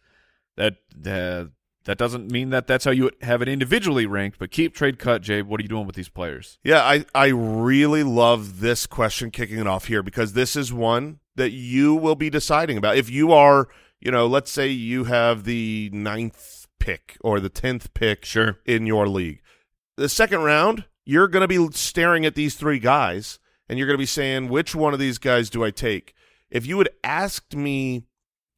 [0.57, 1.45] That uh,
[1.85, 5.21] that doesn't mean that that's how you have it individually ranked, but keep trade cut,
[5.21, 5.41] Jay.
[5.41, 6.59] What are you doing with these players?
[6.63, 11.19] Yeah, I, I really love this question kicking it off here because this is one
[11.35, 12.97] that you will be deciding about.
[12.97, 13.67] If you are,
[13.99, 18.57] you know, let's say you have the ninth pick or the tenth pick Sure.
[18.65, 19.41] in your league.
[19.97, 23.39] The second round, you're going to be staring at these three guys
[23.69, 26.13] and you're going to be saying, which one of these guys do I take?
[26.49, 28.03] If you had asked me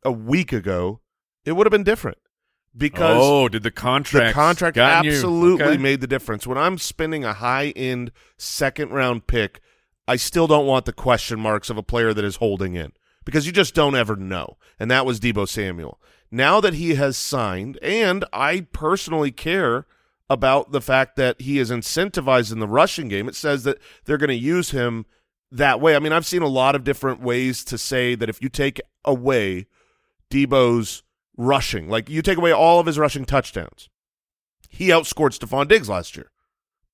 [0.03, 1.01] a week ago,
[1.45, 2.17] it would have been different
[2.75, 5.77] because oh, did the contract the contract absolutely Okay.
[5.77, 6.47] made the difference.
[6.47, 9.61] When I'm spending a high end second round pick,
[10.07, 12.93] I still don't want the question marks of a player that is holding in
[13.25, 14.57] because you just don't ever know.
[14.79, 15.99] And that was Deebo Samuel.
[16.33, 19.85] Now that he has signed, and I personally care
[20.27, 24.17] about the fact that he is incentivized in the rushing game, it says that they're
[24.17, 25.05] going to use him
[25.51, 25.95] that way.
[25.95, 28.81] I mean, I've seen a lot of different ways to say that if you take
[29.05, 29.67] away
[30.31, 31.03] Deebo's
[31.37, 33.89] rushing, like you take away all of his rushing touchdowns,
[34.69, 36.31] he outscored Stefon Diggs last year.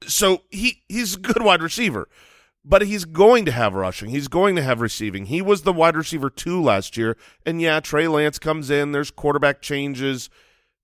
[0.06, 2.10] So he he's a good wide receiver,
[2.70, 4.12] but he's going to have rushing.
[4.12, 5.26] He's going to have receiving.
[5.26, 8.92] He was the wide receiver two last year, and yeah, Trey Lance comes in.
[8.92, 10.30] There's quarterback changes,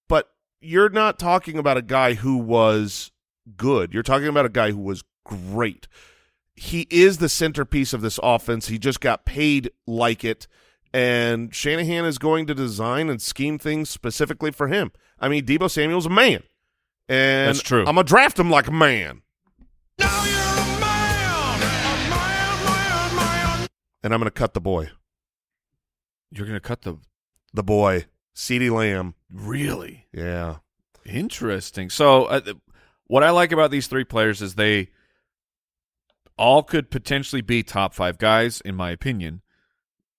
[0.10, 3.12] but you're not talking about a guy who was
[3.56, 3.94] good.
[3.94, 5.88] You're talking about a guy who was great.
[6.56, 8.68] He is the centerpiece of this offense.
[8.68, 10.48] He just got paid like it,
[10.92, 14.92] and Shanahan is going to design and scheme things specifically for him.
[15.20, 16.42] I mean, Deebo Samuel's a man,
[17.08, 17.82] and That's true.
[17.82, 19.22] I'm gonna draft him like a man.
[24.06, 24.92] And I'm gonna cut the boy,
[26.30, 27.00] You're going to cut the
[27.56, 29.16] the boy, CeeDee Lamb.
[29.34, 30.58] really Yeah,
[31.04, 31.90] Interesting.
[31.90, 32.54] So, uh,
[33.08, 34.90] what I like about these three players is they
[36.38, 39.42] all could potentially be top five guys, in my opinion,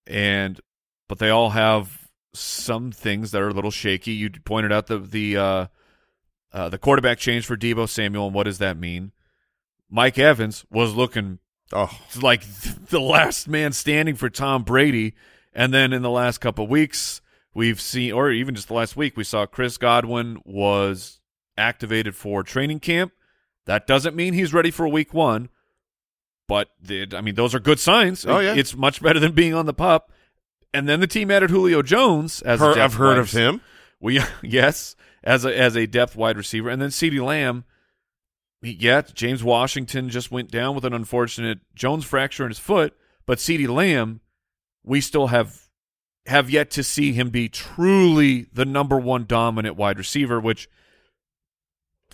[0.04, 0.60] and
[1.06, 4.14] but they all have some things that are a little shaky.
[4.14, 5.66] You pointed out the the uh,
[6.52, 9.12] uh, the quarterback change for Deebo Samuel, and what does that mean?
[9.88, 11.38] Mike Evans was looking
[11.72, 12.42] oh, like
[12.88, 15.14] the last man standing for Tom Brady.
[15.52, 17.22] And then in the last couple of weeks,
[17.54, 21.20] we've seen, or even just the last week, we saw Chris Godwin was
[21.56, 23.12] activated for training camp.
[23.64, 25.48] That doesn't mean he's ready for week one,
[26.46, 28.24] but the, I mean, those are good signs.
[28.26, 28.54] Oh, yeah.
[28.54, 30.12] It's much better than being on the pup.
[30.72, 33.62] And then the team added Julio Jones as a depth I've heard of him.
[33.98, 37.64] we yes, as a as a depth wide receiver, and then CeeDee Lamb.
[38.72, 43.38] Yeah, James Washington just went down with an unfortunate Jones fracture in his foot, but
[43.38, 44.20] CeeDee Lamb,
[44.84, 45.66] we still have
[46.26, 50.68] have yet to see him be truly the number one dominant wide receiver, which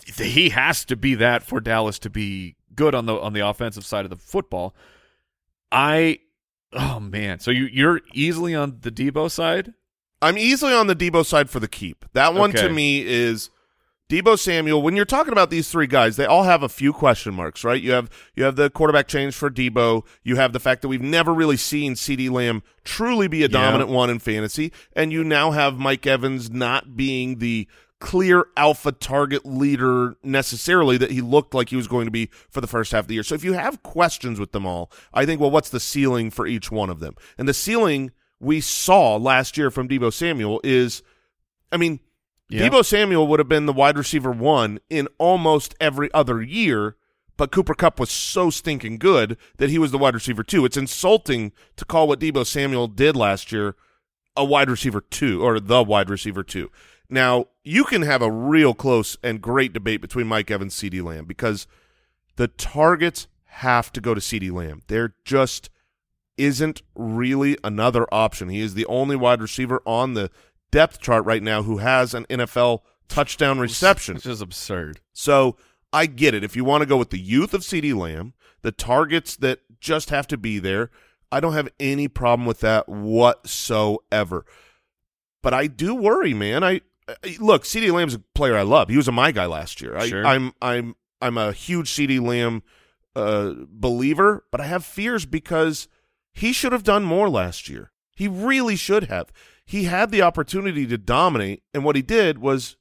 [0.05, 3.87] he has to be that for Dallas to be good on the on the offensive
[3.87, 4.75] side of the football.
[5.71, 6.19] I
[6.73, 9.73] oh man, so you you're easily on the Deebo side.
[10.21, 12.05] I'm easily on the Deebo side for the keep.
[12.13, 13.51] That one to me is
[14.13, 14.83] Deebo Samuel.
[14.83, 17.81] When you're talking about these three guys, they all have a few question marks, right?
[17.81, 20.05] You have you have the quarterback change for Deebo.
[20.23, 23.89] You have the fact that we've never really seen CeeDee Lamb truly be a dominant
[23.89, 27.67] one in fantasy, and you now have Mike Evans not being the
[28.01, 32.61] clear alpha target leader necessarily that he looked like he was going to be for
[32.61, 33.23] the first half of the year.
[33.23, 36.47] So if you have questions with them all, I think, well, what's the ceiling for
[36.47, 37.15] each one of them?
[37.39, 41.03] And the ceiling we saw last year from Deebo Samuel is,
[41.71, 42.01] I mean,
[42.53, 42.69] Yeah.
[42.69, 46.97] Deebo Samuel would have been the wide receiver one in almost every other year,
[47.39, 50.67] but Cooper Kupp was so stinking good that he was the wide receiver two.
[50.67, 53.75] It's insulting to call what Deebo Samuel did last year
[54.37, 56.71] a wide receiver two or the wide receiver two.
[57.09, 61.03] Now, you can have a real close and great debate between Mike Evans and CeeDee
[61.03, 61.67] Lamb because
[62.37, 64.83] the targets have to go to CeeDee Lamb.
[64.89, 65.71] There just
[66.39, 68.49] isn't really another option.
[68.49, 70.31] He is the only wide receiver on the
[70.73, 74.17] depth chart right now who has an NFL touchdown reception.
[74.17, 75.01] Which is absurd.
[75.13, 75.57] So
[75.93, 76.43] I get it.
[76.43, 78.33] If you want to go with the youth of CeeDee Lamb,
[78.63, 80.91] the targets that just have to be there,
[81.31, 84.45] I don't have any problem with that whatsoever.
[85.43, 86.65] But I do worry, man.
[86.65, 88.89] I, I look, CeeDee Lamb's a player I love.
[88.89, 89.97] He was a my guy last year.
[89.97, 90.27] I, Sure.
[90.27, 92.63] I'm I'm I'm a huge CeeDee Lamb
[93.15, 95.89] uh, believer, but I have fears because
[96.33, 97.91] he should have done more last year.
[98.15, 99.33] He really should have.
[99.65, 102.77] He had the opportunity to dominate, and what he did was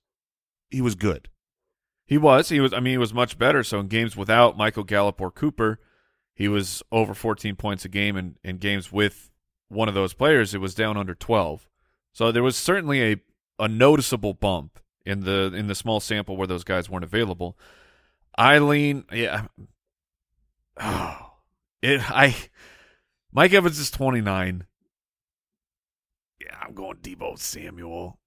[0.69, 1.29] he was good.
[2.05, 2.49] He was.
[2.49, 2.73] He was.
[2.73, 3.63] I mean, he was much better.
[3.63, 5.79] So in games without Michael Gallup or Cooper,
[6.33, 9.31] he was over 14 points a game, and in games with
[9.69, 11.67] one of those players, it was down under 12.
[12.13, 13.15] So there was certainly a
[13.59, 17.57] a noticeable bump in the in the small sample where those guys weren't available.
[18.37, 19.47] Eileen, yeah.
[20.77, 21.33] Oh,
[21.81, 22.01] it.
[22.11, 22.35] I.
[23.33, 24.65] Mike Evans is 29.
[26.59, 28.17] I'm going Deebo Samuel.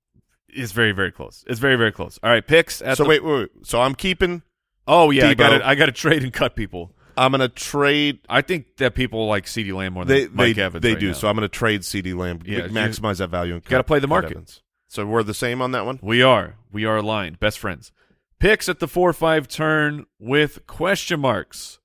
[0.49, 1.45] It's very very close.
[1.47, 2.19] It's very very close.
[2.23, 2.81] All right, picks.
[2.83, 3.67] At so the- wait, wait, wait.
[3.67, 4.43] So I'm keeping.
[4.87, 5.57] Oh yeah, I got Deebo.
[5.57, 5.63] it.
[5.63, 6.93] I got to trade and cut people.
[7.17, 8.19] I'm going to trade.
[8.29, 10.83] I think that people like CeeDee Lamb more than They Mike they, Evans.
[10.83, 11.07] they right do.
[11.09, 11.13] now.
[11.15, 12.41] So I'm going to trade CeeDee Lamb.
[12.45, 13.55] Yeah, maximize that value.
[13.55, 14.61] And gotta play the market.
[14.89, 15.99] So we're the same on that one.
[16.03, 17.93] we are we are aligned, best friends.
[18.41, 21.79] Picks at the four five turn with question marks.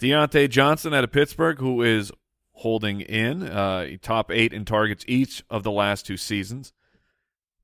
[0.00, 2.10] Diontae Johnson out of Pittsburgh, who is
[2.62, 6.72] holding in uh, top eight in targets each of the last two seasons.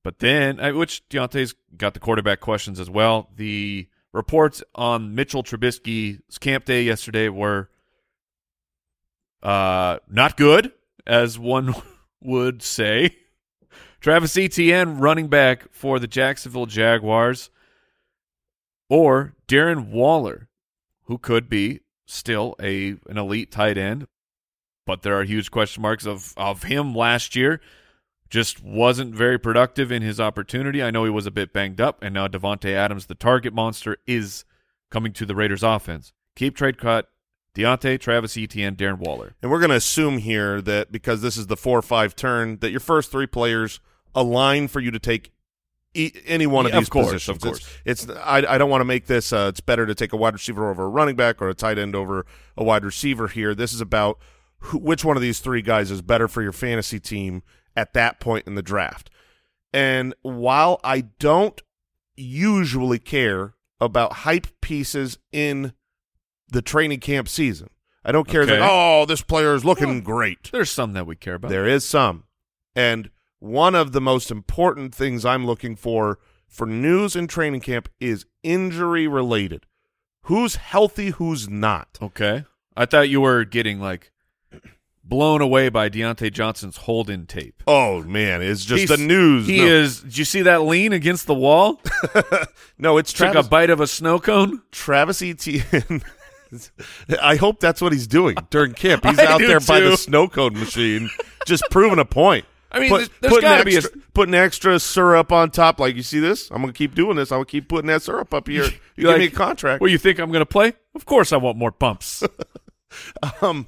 [0.03, 3.31] But then, uh, which Diontae's got the quarterback questions as well.
[3.37, 7.71] The reports on Mitchell Trubisky's camp day yesterday were
[9.43, 10.73] uh, not good,
[11.07, 11.75] as one
[12.21, 13.17] would say.
[14.01, 17.51] Travis Etienne, running back for the Jacksonville Jaguars,
[18.89, 20.49] or Darren Waller,
[21.05, 24.07] who could be still a an elite tight end,
[24.89, 27.61] but there are huge question marks of of him last year.
[28.31, 30.83] Just wasn't very productive in his opportunity.
[30.83, 33.99] I know he was a bit banged up, and now Davante Adams, the target monster,
[34.07, 34.45] is
[34.91, 36.13] coming to the Raiders' offense.
[36.35, 37.09] Keep trade cut.
[37.55, 39.35] Diontae, Travis Etienne, Darren Waller.
[39.43, 42.59] And we're going to assume here that because this is the four or five turn,
[42.59, 43.81] that your first three players
[44.15, 45.33] align for you to take
[45.95, 47.37] e- any one of Yeah, of these course, positions.
[47.37, 47.69] of course.
[47.85, 49.33] It's, it's I, I don't want to make this.
[49.33, 51.79] Uh, it's better to take a wide receiver over a running back or a tight
[51.79, 53.55] end over a wide receiver here.
[53.55, 54.19] This is about
[54.61, 57.43] who, which one of these three guys is better for your fantasy team
[57.77, 59.11] at that point in the draft.
[59.73, 61.61] And while I don't
[62.17, 65.73] usually care about hype pieces in
[66.49, 67.71] the training camp season,
[68.05, 70.51] I don't care that oh this player is looking great.
[70.51, 71.51] There's some that we care about.
[71.51, 72.25] There is some.
[72.75, 76.19] And one of the most important things I'm looking for
[76.49, 79.67] for news in training camp is injury related.
[80.23, 81.99] Who's healthy, who's not.
[82.01, 82.45] Okay.
[82.77, 84.13] I thought you were getting like
[85.09, 87.63] blown away by Diontae Johnson's hold in tape.
[87.67, 89.47] Oh man, it's just He's- the news.
[89.47, 90.01] He no, is.
[90.03, 91.81] Did you see that lean against the wall?
[92.79, 94.63] no, it's Took a bite of a snow cone.
[94.73, 96.03] Travis Etienne.
[97.23, 99.05] I hope that's what he's doing during camp.
[99.05, 101.11] He's out there by the snow cone machine,
[101.47, 102.45] just proving a point.
[102.71, 105.81] I mean, Put- there's- putting gotta be a- extra, putting extra syrup on top.
[105.81, 107.33] Like you see this, I'm gonna keep doing this.
[107.33, 108.65] I'm gonna keep putting that syrup up here.
[108.65, 109.81] You give like- me a contract.
[109.81, 110.75] Well, you think I'm going to play?
[110.95, 112.23] Of course, I want more bumps.
[113.43, 113.67] Um,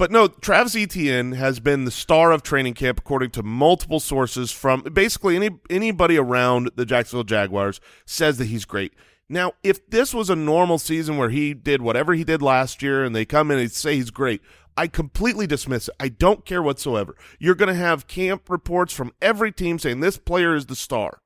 [0.00, 4.50] but no, Travis Etienne has been the star of training camp according to multiple sources
[4.50, 8.94] from basically any anybody around the Jacksonville Jaguars says that he's great.
[9.28, 13.04] Now, if this was a normal season where he did whatever he did last year
[13.04, 14.40] and they come in and say he's great,
[14.74, 15.94] I completely dismiss it.
[16.00, 17.14] I don't care whatsoever.
[17.38, 21.20] You're going to have camp reports from every team saying this player is the star.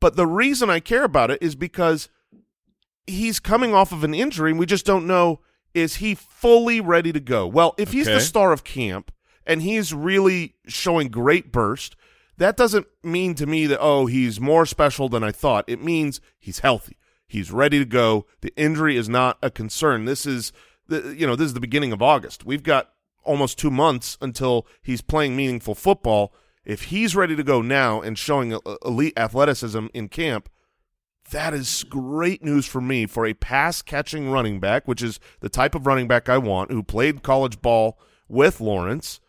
[0.00, 2.08] But the reason I care about it is because
[3.06, 5.40] he's coming off of an injury and we just don't know
[5.74, 7.46] is he fully ready to go?
[7.46, 9.12] Well if he's the star of camp
[9.46, 11.96] and he's really showing great burst
[12.36, 15.64] that doesn't mean to me that oh he's more special than i thought.
[15.68, 16.96] It means he's healthy.
[17.26, 18.26] He's ready to go.
[18.42, 20.04] The injury is not a concern.
[20.04, 20.52] This is
[20.88, 22.44] the you know this is the beginning of august.
[22.44, 22.90] We've got
[23.22, 26.32] almost two months until he's playing meaningful football.
[26.64, 30.48] If he's ready to go now and showing elite athleticism in camp
[31.30, 35.48] that is great news for me for a pass catching running back, which is the
[35.48, 37.98] type of running back I want, who played college ball
[38.28, 39.20] with Lawrence.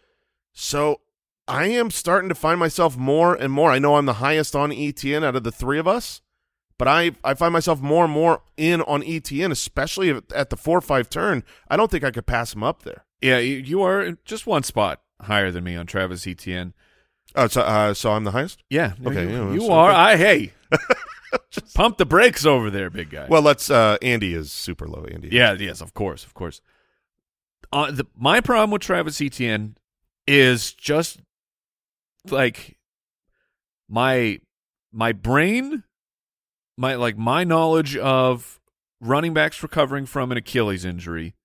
[0.54, 1.02] So
[1.48, 3.72] I am starting to find myself more and more.
[3.72, 6.22] I know I'm the highest on Etienne out of the three of us,
[6.78, 10.78] but I I find myself more and more in on Etienne, especially at- the four
[10.78, 11.43] or five turn.
[11.70, 13.06] I don't think I could pass him up there.
[13.22, 16.74] yeah, you, you are just one spot higher than me on Travis Etienne.
[17.36, 18.64] Oh, so uh, so I'm the highest.
[18.70, 18.93] Yeah.
[19.06, 19.91] Okay, You, yeah, you are.
[19.91, 20.54] I hey.
[21.74, 23.28] Pump the brakes over there, big guy.
[23.30, 23.70] well, let's.
[23.70, 25.06] Uh, Andy is super low.
[25.06, 25.30] Andy.
[25.32, 26.62] Yeah, yes, of course, of course.
[27.72, 29.76] Uh, the, my problem with Travis Etienne
[30.28, 31.20] is just
[32.30, 32.78] like
[33.90, 34.40] my
[34.92, 35.84] my brain,
[36.78, 38.60] my like my knowledge of
[39.02, 41.36] running backs recovering from an Achilles injury,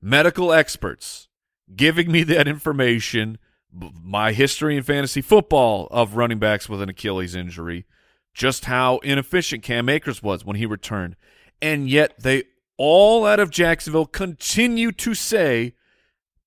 [0.00, 1.28] medical experts
[1.74, 3.38] giving me that information,
[3.72, 7.86] my history in fantasy football of running backs with an Achilles injury,
[8.34, 11.16] just how inefficient Cam Akers was when he returned.
[11.60, 12.44] And yet they
[12.76, 15.74] all out of Jacksonville continue to say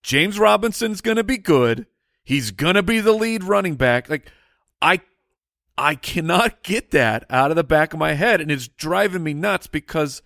[0.03, 1.87] James Robinson's going to be good.
[2.23, 4.09] He's going to be the lead running back.
[4.09, 4.31] Like
[4.81, 5.01] I
[5.77, 9.33] I cannot get that out of the back of my head and it's driving me
[9.33, 10.21] nuts because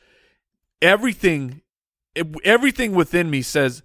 [0.82, 1.62] everything
[2.44, 3.84] everything within me says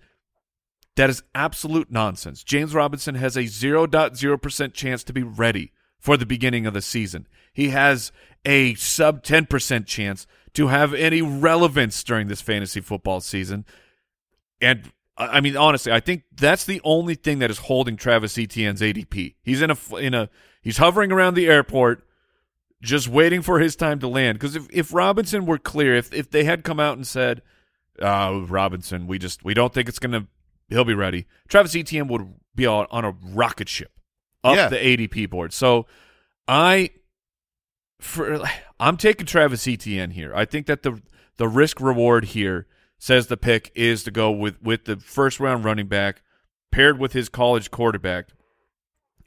[0.96, 2.44] that is absolute nonsense.
[2.44, 7.26] James Robinson has a 0.0% chance to be ready for the beginning of the season.
[7.54, 8.12] He has
[8.44, 13.64] a sub 10% chance to have any relevance during this fantasy football season.
[14.60, 18.80] And I mean, honestly, I think that's the only thing that is holding Travis Etienne's
[18.80, 19.34] ADP.
[19.42, 20.28] He's in a in a
[20.60, 22.04] he's hovering around the airport,
[22.82, 24.38] just waiting for his time to land.
[24.38, 27.42] Because if if Robinson were clear, if if they had come out and said,
[28.02, 30.26] uh, Robinson, we just we don't think it's gonna
[30.68, 31.26] he'll be ready.
[31.48, 33.92] Travis Etienne would be on, on a rocket ship
[34.42, 34.68] up Yeah.
[34.68, 35.52] the ADP board.
[35.52, 35.86] So
[36.48, 36.90] I
[38.04, 38.42] for
[38.78, 40.32] I'm taking Travis Etienne here.
[40.34, 41.00] I think that the
[41.36, 42.66] the risk reward here
[42.98, 46.22] says the pick is to go with with the first round running back
[46.70, 48.28] paired with his college quarterback,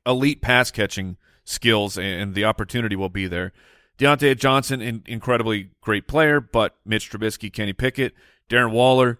[0.05, 3.53] elite pass catching skills, and the opportunity will be there.
[3.97, 8.13] Diontae Johnson, in, incredibly great player, but Mitch Trubisky, Kenny Pickett,
[8.49, 9.19] Darren Waller.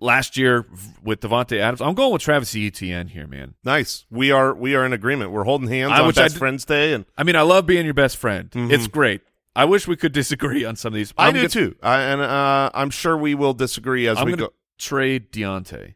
[0.00, 0.64] Last year
[1.02, 3.54] with Davante Adams, I'm going with Travis Etienne here, man.
[3.64, 4.04] Nice.
[4.10, 5.32] We are we are in agreement.
[5.32, 7.42] We're holding hands I on wish I Best did- Friends Day, and I mean, I
[7.42, 8.48] love being your best friend.
[8.52, 8.70] Mhm.
[8.70, 9.22] It's great.
[9.56, 11.12] I wish we could disagree on some of these.
[11.18, 11.74] I I'm do gonna- too.
[11.82, 14.52] I, and uh, I'm sure we will disagree as I'm we go.
[14.78, 15.94] trade Diontae.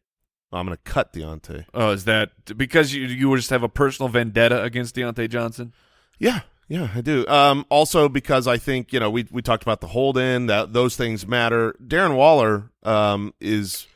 [0.55, 1.65] I'm going to cut Diontae.
[1.73, 5.73] Oh, is that because you you just have a personal vendetta against Diontae Johnson?
[6.19, 7.27] Yeah, yeah, I do.
[7.29, 10.73] Um, also because I think you know we we talked about the hold in that
[10.73, 11.75] those things matter.
[11.83, 13.87] Darren Waller um, is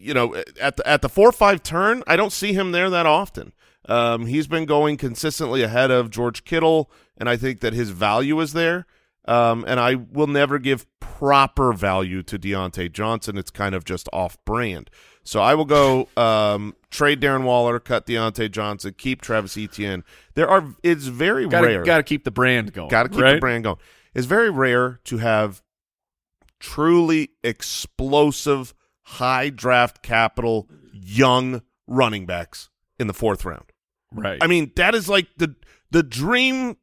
[0.00, 2.02] you know at the at the four five turn.
[2.06, 3.52] I don't see him there that often.
[3.88, 8.38] Um, he's been going consistently ahead of George Kittle, and I think that his value
[8.40, 8.86] is there.
[9.24, 13.36] Um, and I will never give proper value to Diontae Johnson.
[13.36, 14.88] It's kind of just off brand.
[15.22, 20.02] So I will go um, trade Darren Waller, cut Diontae Johnson, keep Travis Etienne.
[20.34, 21.82] There are it's very Got rare.
[21.84, 22.88] got to keep the brand going.
[22.88, 23.34] Got to keep right?
[23.34, 23.76] the brand going.
[24.14, 25.62] It's very rare to have
[26.60, 28.74] truly explosive,
[29.08, 33.72] high draft capital, young running backs in the fourth round.
[34.12, 34.38] Right.
[34.42, 35.54] I mean, that is like the
[35.90, 36.76] the dream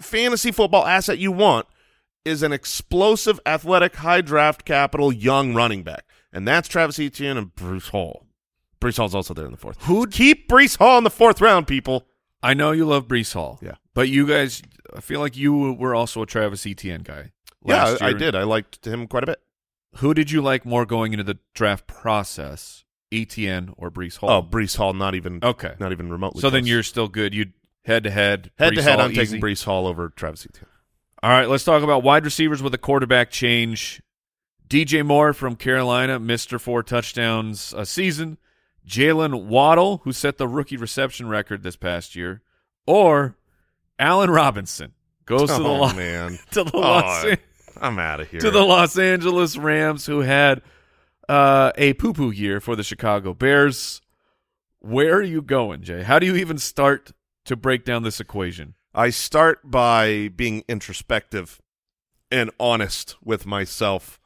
[0.00, 1.66] fantasy football asset you want
[2.24, 7.54] is an explosive, athletic, high draft capital, young running back, and that's Travis Etienne and
[7.54, 8.26] Breece Hall.
[8.80, 9.80] Breece Hall's also there in the fourth.
[9.82, 12.06] Who Keep Breece Hall in the fourth round, people.
[12.42, 13.60] I know you love Breece Hall.
[13.62, 13.76] Yeah.
[13.94, 14.62] But you guys,
[14.96, 17.30] I feel like you were also a Travis Etienne guy.
[17.64, 18.34] Yeah, I did.
[18.34, 19.40] I liked him quite a bit.
[19.96, 24.30] Who did you like more going into the draft process, Etienne or Breece Hall?
[24.30, 25.74] Oh, Breece Hall, not even okay.
[25.78, 26.40] not even remotely.
[26.40, 27.34] So then you're still good.
[27.34, 27.46] You
[27.84, 29.00] head to head, head to head.
[29.00, 29.24] I'm easy.
[29.24, 30.66] taking Breece Hall over Travis Etienne.
[31.22, 34.02] All right, let's talk about wide receivers with a quarterback change.
[34.68, 38.38] DJ Moore from Carolina, Mister four touchdowns a season.
[38.86, 42.42] Jaylen Waddle, who set the rookie reception record this past year,
[42.86, 43.36] or
[43.98, 44.92] Allen Robinson
[45.24, 47.24] goes to the oh man, to the Oh, Los
[47.82, 48.40] I'm out of here.
[48.40, 50.62] to the Los Angeles Rams, who had
[51.28, 54.00] uh, a poo poo year for the Chicago Bears.
[54.80, 56.02] Where are you going, Jay?
[56.02, 57.12] How do you even start
[57.44, 58.74] to break down this equation?
[58.94, 61.60] I start by being introspective
[62.30, 64.18] and honest with myself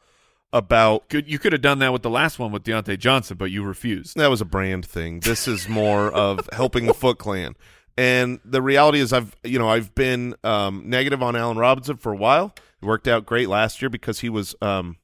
[0.53, 3.51] about Could you could have done that with the last one with Diontae Johnson, but
[3.51, 4.17] you refused.
[4.17, 5.21] that was a brand thing.
[5.21, 7.55] This is more of helping the Foot Clan.
[7.99, 12.13] And the reality is, I've you know I've been um, negative on Allen Robinson for
[12.13, 12.55] a while.
[12.83, 14.97] It worked out great last year because he was um,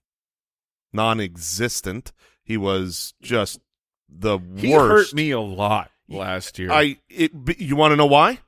[0.93, 2.12] non-existent.
[2.45, 3.61] He was just
[4.09, 5.11] the He worst.
[5.11, 6.70] hurt me a lot last year.
[6.70, 8.41] I it, you want to know why?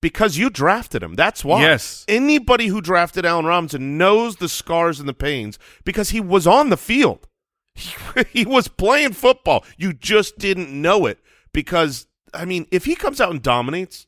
[0.00, 1.14] Because you drafted him.
[1.14, 1.62] That's why.
[1.62, 2.04] Yes.
[2.08, 6.68] Anybody who drafted Allen Robinson knows the scars and the pains because he was on
[6.68, 7.26] the field.
[7.74, 7.94] He,
[8.30, 9.64] he was playing football.
[9.76, 11.18] You just didn't know it
[11.52, 14.06] because I mean, if he comes out and dominates,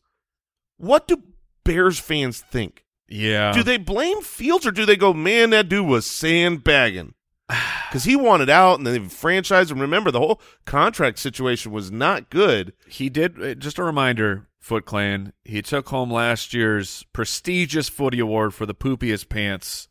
[0.76, 1.22] what do
[1.64, 2.84] Bears fans think?
[3.08, 3.52] Yeah.
[3.52, 7.14] Do they blame Fields or do they go, "Man, that dude was sandbagging"?
[7.88, 9.70] because he wanted out, and then the franchise.
[9.70, 12.72] And remember, the whole contract situation was not good.
[12.88, 13.40] He did.
[13.42, 15.32] uh, Just a reminder, Foot Clan.
[15.44, 19.88] He took home last year's prestigious footy award for the poopiest pants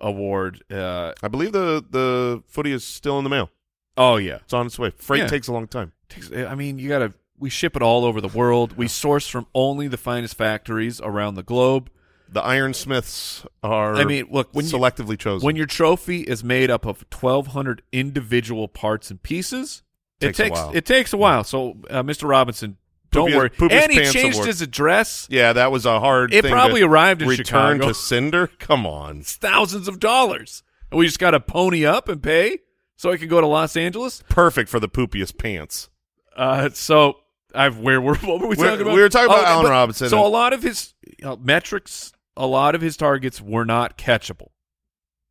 [0.00, 0.62] award.
[0.70, 3.50] Uh, I believe the the footy is still in the mail.
[3.96, 4.90] oh yeah, It's on its way.
[4.90, 5.28] Freight Yeah.
[5.28, 5.92] takes a long time.
[6.08, 7.14] Takes- I mean, you gotta.
[7.38, 8.76] We ship it all over the world.
[8.76, 11.90] We source from only the finest factories around the globe.
[12.32, 13.94] The ironsmiths are.
[13.94, 15.44] I mean, look, when you- selectively chosen.
[15.44, 19.82] When your trophy is made up of 1,200 individual parts and pieces,
[20.20, 20.70] Takes it a takes while.
[20.74, 21.44] it takes a while.
[21.44, 22.28] So, uh, Mr.
[22.28, 22.76] Robinson,
[23.10, 23.50] don't Poopiest- worry.
[23.50, 24.46] Poopiest and he changed Award.
[24.48, 25.26] his address.
[25.30, 26.32] yeah, that was a hard.
[26.32, 27.44] It probably arrived in return
[27.78, 27.88] Chicago.
[27.88, 28.46] to Cinder.
[28.58, 29.18] Come on.
[29.18, 32.60] It's thousands of dollars, and we just got to pony up and pay
[32.96, 34.22] so I can go to Los Angeles.
[34.30, 35.90] Perfect for the poopiest pants.
[36.34, 37.18] Uh, so
[37.54, 38.94] I've where were what were we We're- talking about?
[38.94, 42.46] we were talking about Oh, Allen Robinson So a lot of his uh, metrics, a
[42.46, 44.48] lot of his targets were not catchable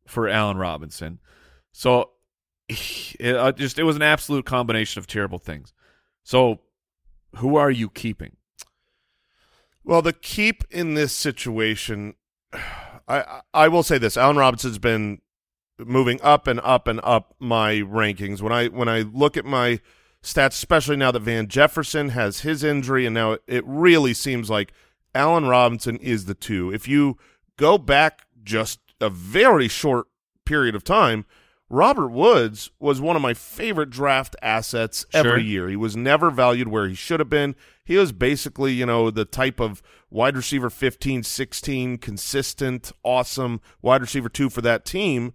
[0.06, 1.18] for Allen Robinson.
[1.72, 2.10] So
[2.68, 5.72] it uh, just it was an absolute combination of terrible things.
[6.22, 6.60] So
[7.36, 8.36] who are you keeping?
[9.84, 12.14] Well, the keep in this situation,
[13.08, 15.20] I I will say this: Allen Robinson's been
[15.78, 18.40] moving up and up and up my rankings.
[18.40, 19.80] When I when I look at my
[20.22, 24.48] stats, especially now that Van Jefferson has his injury, and now it, it really seems
[24.48, 24.72] like
[25.14, 26.72] Allen Robinson is the two.
[26.72, 27.18] If you
[27.56, 30.06] go back just a very short
[30.44, 31.24] period of time,
[31.68, 35.20] Robert Woods was one of my favorite draft assets Sure.
[35.26, 35.68] every year.
[35.68, 37.54] He was never valued where he should have been.
[37.84, 44.02] He was basically, you know, the type of wide receiver 15, 16, consistent, awesome wide
[44.02, 45.32] receiver 2 for that team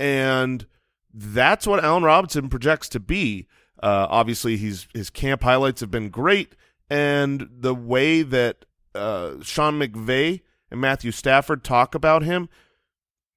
[0.00, 0.66] and
[1.12, 3.46] that's what Allen Robinson projects to be.
[3.82, 6.54] Uh, obviously, he's his camp highlights have been great,
[6.88, 8.64] and the way that
[8.94, 12.48] uh, Sean McVay and Matthew Stafford talk about him,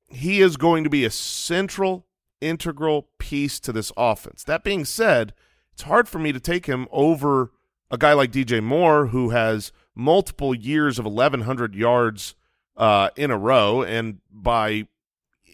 [0.08, 2.06] he is going to be a central,
[2.41, 4.43] integral piece to this offense.
[4.43, 5.34] That being said,
[5.72, 7.51] it's hard for me to take him over
[7.89, 12.36] a guy like DJ Moore, who has multiple years of 1,100 yards
[12.76, 14.88] uh, in a row, and by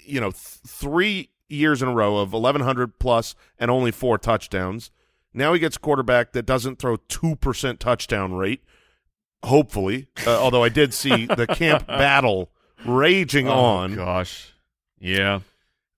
[0.10, 4.92] you know, th- three years in a row of 1,100 plus and only four touchdowns.
[5.34, 8.64] Now he gets a quarterback that doesn't throw 2% touchdown rate,
[9.44, 12.50] hopefully, uh, although I did see the camp battle
[12.86, 13.94] raging on.
[13.94, 14.54] Oh, gosh,
[15.00, 15.40] yeah.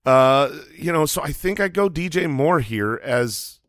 [0.04, 3.60] Uh, you know, so I think I go DJ Moore here as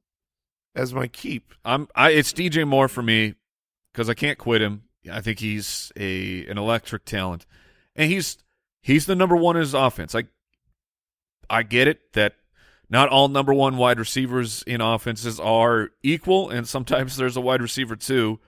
[0.75, 1.53] as my keep.
[1.63, 3.35] I'm I it's DJ Moore for me
[3.91, 4.83] because I can't quit him.
[5.11, 7.45] I think he's a an electric talent,
[7.95, 8.37] and he's
[8.81, 10.15] he's the number one in his offense.
[10.15, 10.23] I
[11.49, 12.33] I get it that
[12.89, 17.61] not all number one wide receivers in offenses are equal, and sometimes there's a wide
[17.61, 18.39] receiver too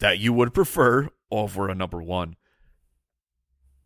[0.00, 2.36] that you would prefer over a number one.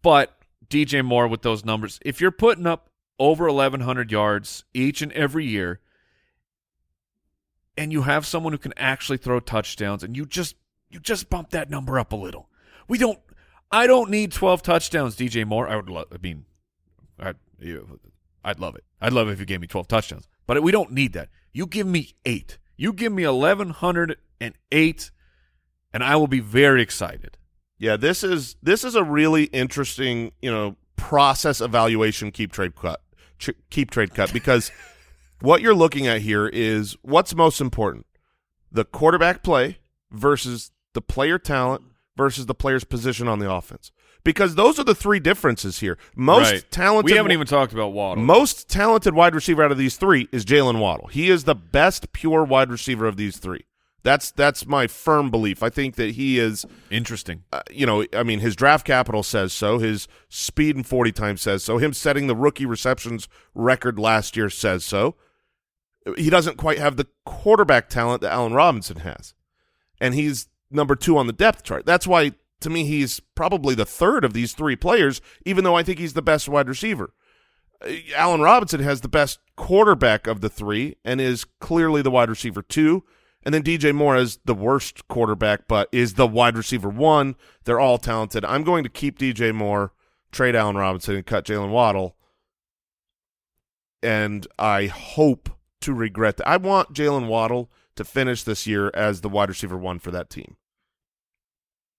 [0.03, 0.39] But
[0.69, 5.45] DJ Moore with those numbers, if you're putting up over 1,100 yards each and every
[5.45, 5.81] year,
[7.77, 10.57] and you have someone who can actually throw touchdowns, and you just
[10.91, 12.49] you just bump that number up a little.
[12.89, 13.19] We don't.
[13.71, 15.69] I don't need 12 touchdowns, DJ Moore.
[15.69, 15.91] I would.
[15.91, 16.47] I mean,
[17.21, 17.37] I'd,
[18.43, 18.85] I'd love it.
[19.01, 20.27] I'd love it if you gave me 12 touchdowns.
[20.47, 21.29] But we don't need that.
[21.53, 22.59] You give me eight.
[22.77, 25.11] You give me 1,108,
[25.93, 27.37] and I will be very excited.
[27.79, 33.01] Yeah, this is this is a really interesting, you know, process evaluation keep trade cut
[33.39, 34.73] ch- keep trade cut because
[35.41, 38.07] what you're looking at here is what's most important.
[38.71, 39.79] The quarterback play
[40.11, 41.83] versus the player talent
[42.17, 43.93] versus the player's position on the offense.
[44.25, 45.97] Because those are the three differences here.
[46.17, 46.71] Most Right.
[46.73, 48.25] talented We haven't even talked about Waddle.
[48.25, 51.07] most talented wide receiver out of these three is Jaylen Waddle.
[51.07, 53.65] He is the best pure wide receiver of these three.
[54.05, 55.63] That's that's my firm belief.
[55.63, 57.43] I think that he is Interesting.
[57.53, 59.79] uh, you know, I mean, his draft capital says so.
[59.79, 61.79] His speed and 40 times says so.
[61.79, 65.17] Him setting the rookie receptions record last year says so.
[66.17, 69.35] He doesn't quite have the quarterback talent that Allen Robinson has.
[70.01, 71.85] And he's number two on the depth chart.
[71.85, 75.83] That's why, to me, he's probably the third of these three players, even though I
[75.83, 77.13] think he's the best wide receiver.
[77.85, 82.31] Uh, Allen Robinson has the best quarterback of the three and is clearly the wide
[82.31, 83.05] receiver two.
[83.43, 87.37] And then DJ Moore is the worst quarterback, but is the wide receiver one.
[87.65, 88.45] They're all talented.
[88.45, 89.93] I'm going to keep DJ Moore,
[90.33, 92.17] trade Allen Robinson, and cut Jaylen Waddle.
[94.03, 96.49] And I hope to regret that.
[96.49, 100.31] I want Jaylen Waddle to finish this year as the wide receiver one for that
[100.31, 100.57] team.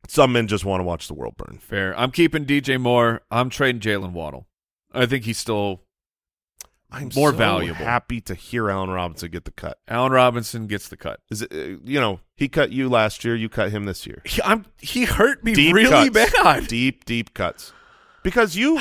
[0.08, 1.60] Some men just want to watch the world burn.
[1.62, 1.98] Fair.
[1.98, 3.22] I'm keeping DJ Moore.
[3.30, 4.48] I'm trading Jaylen Waddle.
[4.94, 5.84] I think he's still
[6.92, 7.76] I'm More so valuable.
[7.86, 9.78] happy to hear Allen Robinson get the cut.
[9.88, 11.20] Allen Robinson gets the cut.
[11.30, 14.22] Is it, uh, you know, he cut you last year, you cut him this year.
[14.26, 16.34] He, I'm, he hurt me Deep really cuts.
[16.34, 16.68] bad.
[16.68, 17.74] Deep, deep cuts.
[18.24, 18.80] Because you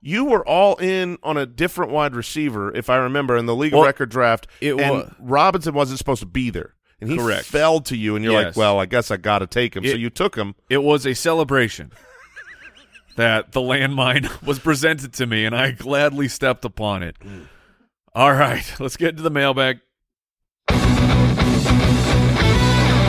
[0.00, 3.72] you were all in on a different wide receiver, if I remember, in the league
[3.74, 4.46] Well, record draft.
[4.60, 7.44] it and wa- Robinson wasn't supposed to be there, and he Correct.
[7.46, 9.94] fell to you, and you're like, "Well, I guess I got to take him." so
[9.94, 10.54] you took him.
[10.70, 11.92] It was a celebration
[13.16, 17.16] that the landmine was presented to me, and I gladly stepped upon it.
[18.14, 19.80] All right, let's get to the mailbag.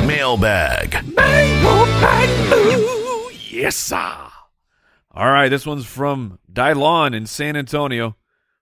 [0.05, 0.95] Mailbag.
[2.53, 4.27] Ooh, yes, sir.
[5.11, 8.15] All right, this one's from Dylon in San Antonio.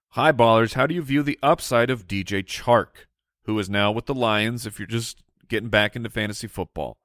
[0.10, 0.74] Hi, ballers.
[0.74, 3.08] How do you view the upside of DJ Chark,
[3.46, 4.68] who is now with the Lions?
[4.68, 6.98] If you're just getting back into fantasy football,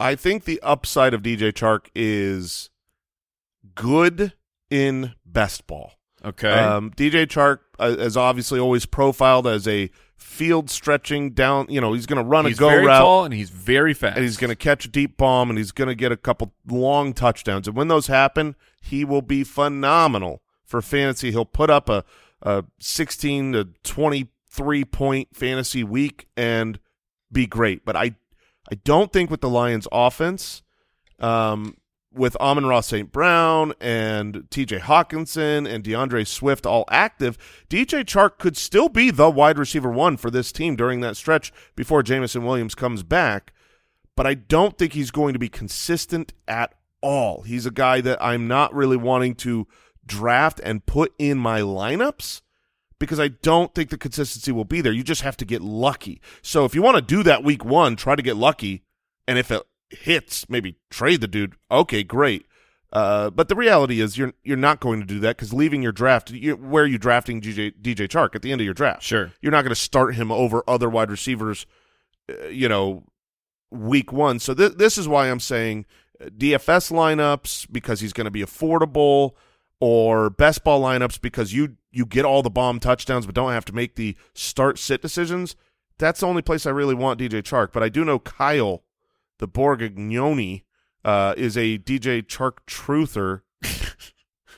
[0.00, 2.70] I think the upside of DJ Chark is
[3.74, 4.32] good
[4.70, 5.92] in best ball.
[6.24, 6.50] okay.
[6.50, 11.66] Um, DJ Chark uh, is obviously always profiled as a field stretching down.
[11.68, 13.00] You know, he's going to run he's a go very route.
[13.00, 14.16] tall and he's very fast.
[14.16, 16.52] and he's going to catch a deep bomb and he's going to get a couple
[16.66, 17.68] long touchdowns.
[17.68, 21.30] And when those happen, he will be phenomenal for fantasy.
[21.30, 22.04] He'll put up a,
[22.42, 26.78] a 16 to 23 point fantasy week and
[27.32, 27.84] be great.
[27.84, 28.14] But I,
[28.70, 30.62] I don't think with the Lions offense,
[31.18, 31.76] um,
[32.12, 33.10] with Amon-Ra St.
[33.12, 39.30] Brown and TJ Hockenson and D'Andre Swift all active, DJ Chark could still be the
[39.30, 43.52] wide receiver one for this team during that stretch before Jameson Williams comes back.
[44.16, 47.42] But I don't think he's going to be consistent at all.
[47.42, 49.66] He's a guy that I'm not really wanting to
[50.04, 52.42] draft and put in my lineups
[53.00, 54.92] because I don't think the consistency will be there.
[54.92, 56.20] You just have to get lucky.
[56.42, 58.84] So if you want to do that week one, try to get lucky.
[59.26, 61.54] And if it hits, maybe trade the dude.
[61.70, 62.46] Okay, great.
[62.92, 65.92] Uh, but the reality is you're you're not going to do that because leaving your
[65.92, 69.02] draft, you, where are you drafting DJ, DJ Chark at the end of your draft?
[69.02, 69.32] Sure.
[69.40, 71.66] You're not going to start him over other wide receivers,
[72.28, 73.04] uh, you know,
[73.70, 74.40] week one.
[74.40, 75.86] So th- this is why I'm saying
[76.20, 79.32] uh, DFS lineups because he's going to be affordable,
[79.80, 83.64] or best ball lineups because you you get all the bomb touchdowns but don't have
[83.64, 85.56] to make the start sit decisions.
[85.98, 87.72] That's the only place I really want DJ Chark.
[87.72, 88.84] But I do know Kyle,
[89.38, 90.62] the Borgognoni,
[91.04, 93.42] uh, is a DJ Chark truther.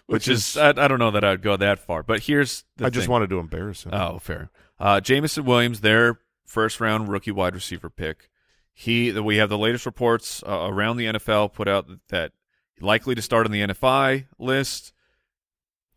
[0.06, 2.90] which is I, I don't know that I'd go that far, but here's the I
[2.90, 3.94] just wanted to embarrass him.
[3.94, 4.50] Oh, fair.
[4.78, 8.28] Uh, Jameson Williams, their first round rookie wide receiver pick.
[8.74, 12.32] He, we have the latest reports uh, around the NFL put out that
[12.80, 14.92] likely to start on the NFI list,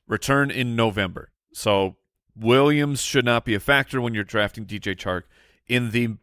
[0.07, 1.31] return in November.
[1.53, 1.97] So
[2.35, 5.23] Williams should not be a factor when you're drafting DJ Chark.
[5.67, 6.17] In the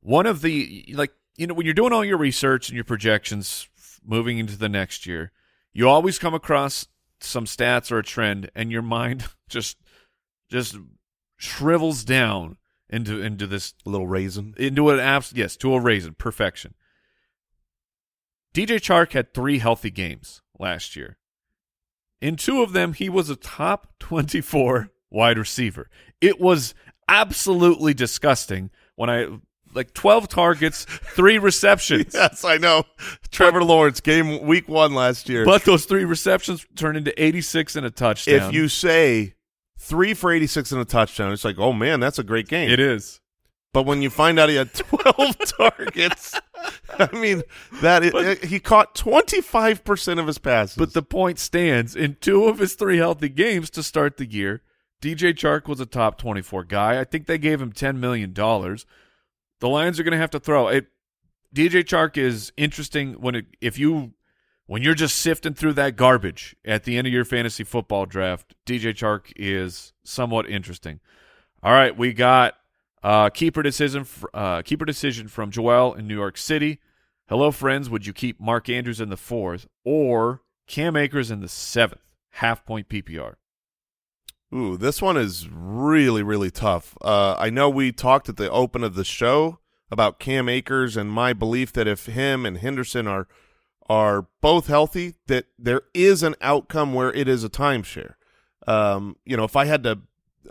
[0.00, 3.68] one of the like you know when you're doing all your research and your projections
[3.76, 5.32] f- moving into the next year,
[5.72, 6.86] you always come across
[7.20, 9.78] some stats or a trend, and your mind just
[10.50, 10.76] just
[11.36, 12.56] shrivels down
[12.88, 14.54] into into this a little raisin.
[14.58, 16.74] into an abs yes to a raisin perfection.
[18.54, 21.16] DJ Chark had three healthy games last year.
[22.24, 25.90] In two of them, he was a top twenty-four wide receiver.
[26.22, 26.74] It was
[27.06, 29.26] absolutely disgusting when I
[29.74, 32.14] like twelve targets, three receptions.
[32.14, 32.84] Yes, I know.
[33.30, 35.44] Trevor Lawrence game week one last year.
[35.44, 38.48] But those three receptions turned into 86 and a touchdown.
[38.48, 39.34] if you say
[39.78, 42.70] three for 86 and a touchdown, it's like, oh man, that's a great game.
[42.70, 43.20] it is.
[43.74, 46.40] But when you find out he had 12 targets,
[46.96, 47.42] I mean,
[47.82, 50.76] that is, he caught 25% of his passes.
[50.76, 54.62] But the point stands in two of his three healthy games to start the year.
[55.02, 57.00] DJ Chark was a top 24 guy.
[57.00, 58.32] I think they gave him $10 million.
[58.32, 60.86] The Lions are going to have to throw it.
[61.52, 64.14] DJ Chark is interesting when it, if you
[64.66, 68.54] when you're just sifting through that garbage at the end of your fantasy football draft.
[68.64, 71.00] DJ Chark is somewhat interesting.
[71.62, 72.54] All right, we got
[73.04, 74.06] uh, keeper decision.
[74.32, 76.80] Uh, keeper decision from Joel in New York City.
[77.28, 77.88] Hello, friends.
[77.88, 82.00] Would you keep Mark Andrews in the fourth or Cam Akers in the seventh?
[82.30, 83.34] Half point PPR.
[84.54, 86.96] Ooh, this one is really, really tough.
[87.00, 89.58] Uh, I know we talked at the open of the show
[89.90, 93.28] about Cam Akers and my belief that if him and Henderson are
[93.86, 98.14] are both healthy, that there is an outcome where it is a timeshare.
[98.66, 100.00] Um, you know, if I had to,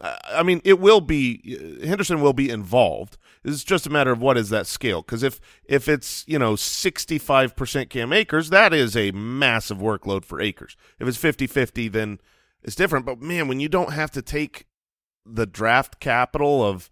[0.01, 3.17] I mean, it will be Henderson will be involved.
[3.43, 5.01] It's just a matter of what is that scale.
[5.01, 9.77] Because if if it's you know sixty five percent Cam Akers, that is a massive
[9.77, 10.75] workload for Akers.
[10.99, 12.19] If it's 50-50, then
[12.63, 13.05] it's different.
[13.05, 14.67] But man, when you don't have to take
[15.25, 16.89] the draft capital of,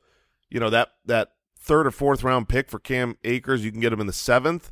[0.50, 3.94] you know, that that third or fourth round pick for Cam Akers, you can get
[3.94, 4.72] him in the seventh.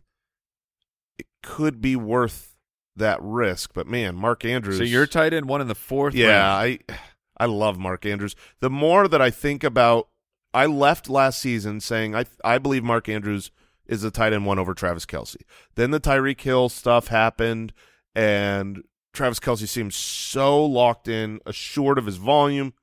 [1.17, 2.55] It could be worth
[2.95, 3.71] that risk.
[3.73, 4.77] But man, Mark Andrews.
[4.77, 6.13] So you're tight end one in the fourth.
[6.13, 6.79] yeah, round.
[6.89, 6.93] I
[7.39, 8.35] I love Mark Andrews.
[8.59, 10.09] The more that I think about,
[10.53, 13.51] I left last season saying I I believe Mark Andrews
[13.85, 15.41] is the tight end one over Travis Kelce.
[15.75, 17.73] Then the Tyreek Hill stuff happened,
[18.13, 18.83] and
[19.13, 22.73] Travis Kelce seems so locked in, assured of his volume.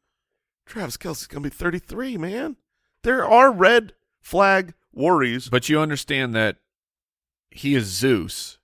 [0.67, 2.57] Travis Kelce's to be 33, man.
[3.03, 5.49] There are red flag worries.
[5.49, 6.57] But you understand that
[7.51, 8.59] he is Zeus,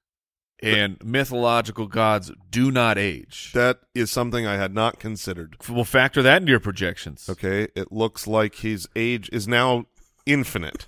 [0.62, 3.50] and mythological gods do not age.
[3.54, 5.56] That is something I had not considered.
[5.68, 7.28] We'll factor that into your projections.
[7.28, 9.86] Okay, it looks like his age is now
[10.26, 10.86] infinite.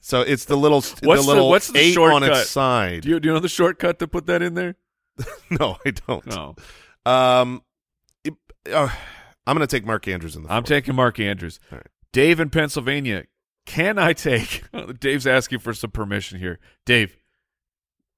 [0.00, 3.02] so it's the little What's the the- little what's the eight on its side.
[3.02, 4.76] Do you, do you know the shortcut to put that in there?
[5.50, 6.24] no, I don't.
[6.26, 6.54] No.
[7.04, 7.62] Um,
[8.24, 8.34] it-
[8.72, 8.88] uh,
[9.46, 10.52] I'm going to take Mark Andrews in the.
[10.52, 10.68] I'm fourth.
[10.68, 11.58] taking Mark Andrews.
[11.72, 11.86] Right.
[12.12, 13.24] Dave in Pennsylvania.
[13.66, 14.62] Can I take?
[15.00, 16.58] Dave's asking for some permission here.
[16.86, 17.16] Dave,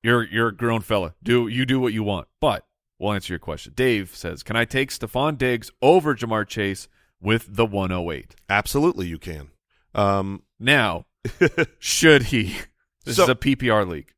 [0.02, 1.14] you're you're a grown fella.
[1.22, 2.28] Do you do what you want?
[2.40, 2.64] But
[2.98, 3.72] we'll answer your question.
[3.76, 6.88] Dave says, "Can I take Stefon Diggs over Ja'Marr Chase
[7.20, 9.48] with the 108?" Absolutely, you can.
[9.94, 11.06] Um, Now,
[11.78, 12.56] should he?
[13.04, 14.12] This So- is a PPR league.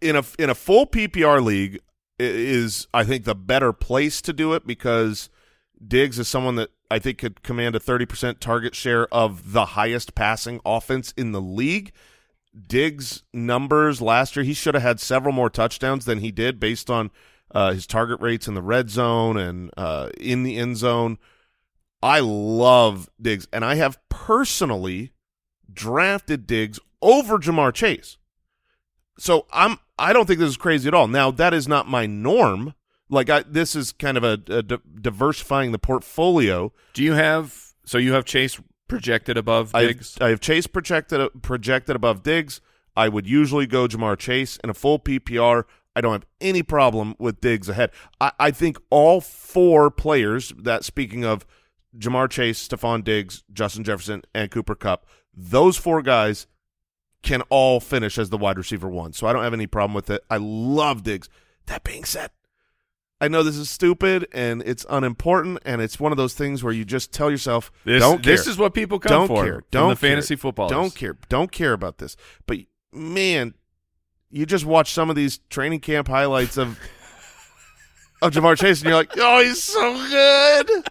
[0.00, 1.80] in a in a full PPR league
[2.18, 5.28] is I think the better place to do it because
[5.86, 10.14] Diggs is someone that I think could command a 30% target share of the highest
[10.14, 11.92] passing offense in the league.
[12.68, 16.90] Diggs numbers last year, he should have had several more touchdowns than he did based
[16.90, 17.10] on
[17.52, 21.18] uh, his target rates in the red zone and uh, in the end zone.
[22.02, 25.12] I love Diggs, and I have personally
[25.72, 28.18] drafted Diggs over Ja'Marr Chase.
[29.18, 31.08] So I'm I don't think this is crazy at all.
[31.08, 32.74] Now that is not my norm.
[33.08, 36.72] Like I, this is kind of a, a di- diversifying the portfolio.
[36.92, 37.72] Do you have?
[37.84, 40.16] So you have Chase projected above I Diggs.
[40.20, 42.60] I have Chase projected projected above Diggs.
[42.96, 45.64] I would usually go Ja'Marr Chase in a full PPR.
[45.94, 47.90] I don't have any problem with Diggs ahead.
[48.20, 51.46] I, I think all four players that speaking of
[51.98, 56.46] Ja'Marr Chase, Stefon Diggs, Justin Jefferson, and Cooper Kupp, those four guys
[57.22, 59.12] can all finish as the wide receiver one.
[59.12, 60.22] So I don't have any problem with it.
[60.30, 61.28] I love Diggs.
[61.66, 62.30] That being said,
[63.20, 66.72] I know this is stupid and it's unimportant and it's one of those things where
[66.72, 68.36] you just tell yourself, This, don't care.
[68.36, 69.44] this is what people come don't for.
[69.44, 69.64] care.
[69.70, 70.68] Don't the fantasy football.
[70.68, 71.16] Don't care.
[71.30, 72.16] Don't care about this.
[72.46, 72.58] But
[72.92, 73.54] man,
[74.30, 76.78] you just watch some of these training camp highlights of
[78.22, 80.88] of Ja'Marr Chase, and you're like, oh, he's so good.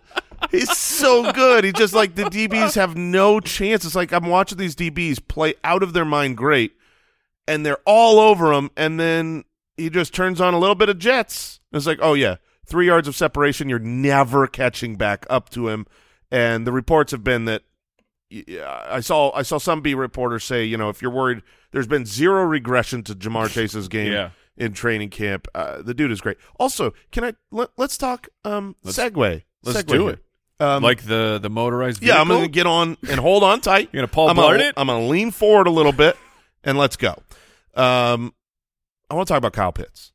[0.51, 1.63] He's so good.
[1.63, 3.83] He just like the DBs have no chance.
[3.85, 6.73] It's like I'm watching these DBs play out of their mind great,
[7.47, 9.43] and they're all over him, and then
[9.77, 11.59] he just turns on a little bit of jets.
[11.71, 13.69] It's like, oh yeah, three yards of separation.
[13.69, 15.85] You're never catching back up to him.
[16.31, 17.63] And the reports have been that
[18.31, 22.05] I saw I saw some B reporters say, you know, if you're worried, there's been
[22.05, 24.31] zero regression to Ja'Marr Chase's game Yeah.
[24.57, 25.47] in training camp.
[25.53, 26.37] Uh, the dude is great.
[26.59, 29.43] Also, can I let, us talk um Let's- segue.
[29.63, 30.09] let's Segue do here.
[30.13, 30.19] it.
[30.57, 31.99] Um, like the the motorized.
[31.99, 32.15] Vehicle?
[32.15, 33.89] yeah, I'm gonna get on and hold on tight.
[33.93, 34.73] You're gonna Paul I'm gonna, it?
[34.77, 36.15] I'm gonna lean forward a little bit
[36.63, 37.21] and let's go.
[37.75, 38.33] Um,
[39.09, 40.11] I want to talk about Kyle Pitts.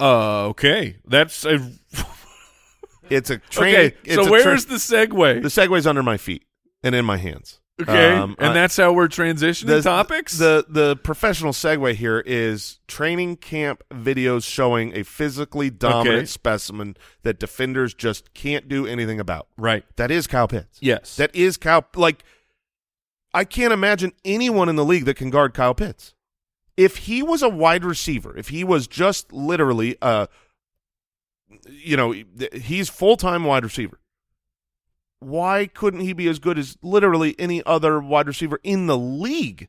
[0.00, 0.96] Uh, okay.
[1.06, 1.58] That's a,
[3.10, 3.92] It's a training.
[4.06, 4.14] okay.
[4.14, 5.42] So where's tra- the segue?
[5.42, 6.44] the segue's under my feet
[6.82, 7.60] and in my hands.
[7.80, 10.38] okay, Um, and I- that's how we're transitioning the, topics.
[10.38, 16.24] The the professional segue here is training camp videos showing a physically dominant Okay.
[16.26, 19.48] specimen that defenders just can't do anything about.
[19.58, 19.84] right.
[19.96, 20.78] That is Kyle Pitts.
[20.80, 21.16] Yes.
[21.16, 21.84] That is Kyle.
[21.94, 22.24] Like,
[23.34, 26.13] I can't imagine anyone in the league that can guard Kyle Pitts.
[26.76, 30.28] If he was a wide receiver, if he was just literally a,
[31.68, 32.14] you know,
[32.52, 34.00] he's full time wide receiver.
[35.20, 39.68] Why couldn't he be as good as literally any other wide receiver in the league?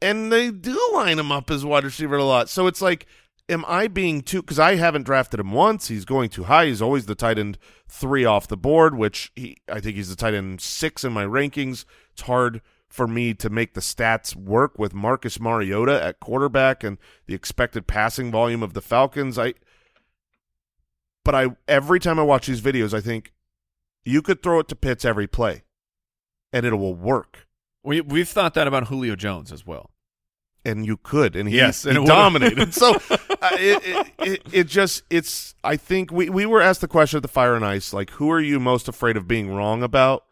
[0.00, 2.48] And they do line him up as wide receiver a lot.
[2.48, 3.06] So it's like,
[3.48, 4.42] am I being too?
[4.42, 5.88] Because I haven't drafted him once.
[5.88, 6.66] He's going too high.
[6.66, 7.58] He's always the tight end
[7.88, 11.24] three off the board, which he I think he's the tight end six in my
[11.24, 11.84] rankings.
[12.12, 12.60] It's hard
[12.94, 17.88] for me to make the stats work with Marcus Mariota at quarterback and the expected
[17.88, 19.36] passing volume of the Falcons.
[19.36, 19.54] I
[21.24, 23.32] but I every time I watch these videos, I think
[24.04, 25.64] you could throw it to Pitts every play,
[26.52, 27.48] and it will work.
[27.82, 29.90] we we've thought that about Julio Jones as well.
[30.64, 32.74] and you could, and he, Yes, he and it dominated.
[32.74, 35.56] so uh, it, it, it, it just it's.
[35.64, 38.30] I think we we were asked the question at the Fire and Ice, like, who
[38.30, 40.26] are you most afraid of being wrong about?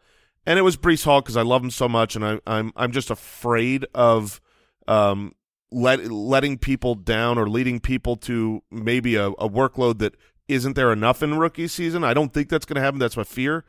[0.45, 2.91] And it was Breece Hall because I love him so much, and I, I'm I'm
[2.91, 4.41] just afraid of
[4.87, 5.33] um
[5.71, 10.15] let letting people down or leading people to maybe a, a workload that
[10.47, 12.03] isn't there enough in rookie season.
[12.03, 12.99] I don't think that's going to happen.
[12.99, 13.63] That's my fear.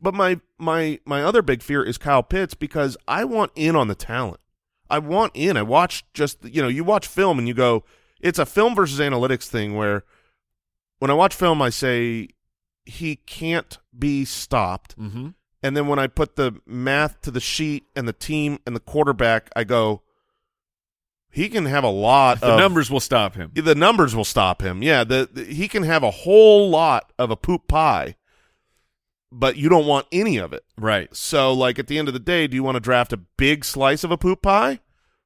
[0.00, 3.88] But my my my other big fear is Kyle Pitts because I want in on
[3.88, 4.40] the talent.
[4.88, 5.56] I want in.
[5.56, 7.84] I watch just you know you watch film and you go
[8.20, 10.04] it's a film versus analytics thing where
[10.98, 12.28] when I watch film I say
[12.86, 15.28] he can't be stopped Mm-hmm.
[15.62, 18.80] And then when I put the math to the sheet and the team and the
[18.80, 20.02] quarterback I go
[21.32, 23.52] he can have a lot The of numbers will stop him.
[23.54, 24.82] the numbers will stop him.
[24.82, 28.16] Yeah, the, the- he can have a whole lot of a poop pie,
[29.30, 30.64] but you don't want any of it.
[30.76, 31.14] Right.
[31.14, 33.64] So, like at the end of the day, do you want to draft a big
[33.64, 34.80] slice of a poop pie,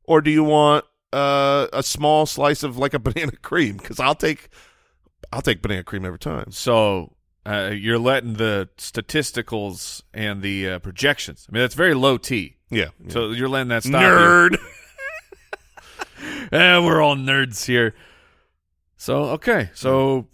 [0.05, 3.78] or do you want uh, a small slice of like a banana cream?
[3.78, 4.51] Because I'll take,
[5.32, 6.51] I'll take banana cream every time.
[6.51, 7.14] So
[7.47, 11.47] uh, you're letting the statisticals and the uh, projections.
[11.49, 12.57] I mean, that's very low T.
[12.70, 12.88] Yeah.
[13.09, 14.57] So you're letting that stop nerd.
[16.53, 17.95] Eh, we're all nerds here.
[18.97, 20.26] So okay, so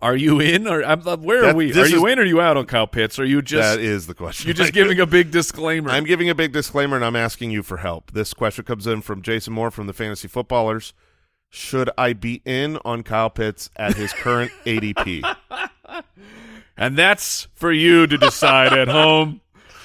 [0.00, 1.72] are you in or I'm, uh, where are That- we?
[1.72, 3.18] Are you is- in or are you out on Kyle Pitts?
[3.18, 4.46] Are you just that is the question.
[4.48, 5.90] You're just giving a big disclaimer?
[5.90, 8.12] I'm giving a big disclaimer, and I'm asking you for help.
[8.12, 10.92] This question comes in from Jason Moore from the Fantasy Footballers.
[11.50, 15.22] Should I be in on Kyle Pitts at his current ADP?
[16.76, 19.40] And that's for you to decide at home.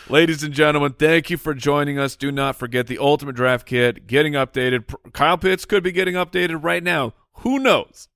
[0.10, 2.16] Ladies and gentlemen, thank you for joining us.
[2.16, 4.92] Do not forget the Ultimate Draft Kit getting updated.
[5.14, 7.14] Kyle Pitts could be getting updated right now.
[7.40, 8.08] Who knows?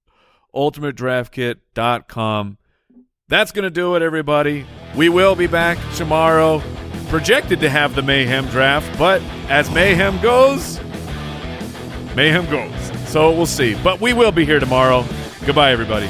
[0.55, 2.57] UltimateDraftKit.com.
[3.27, 4.65] That's going to do it, everybody.
[4.95, 6.63] We will be back tomorrow.
[7.09, 10.79] Projected to have the Mayhem draft, but as Mayhem goes,
[12.15, 12.73] Mayhem goes.
[13.09, 13.75] So we'll see.
[13.83, 15.05] But we will be here tomorrow.
[15.45, 16.09] Goodbye, everybody.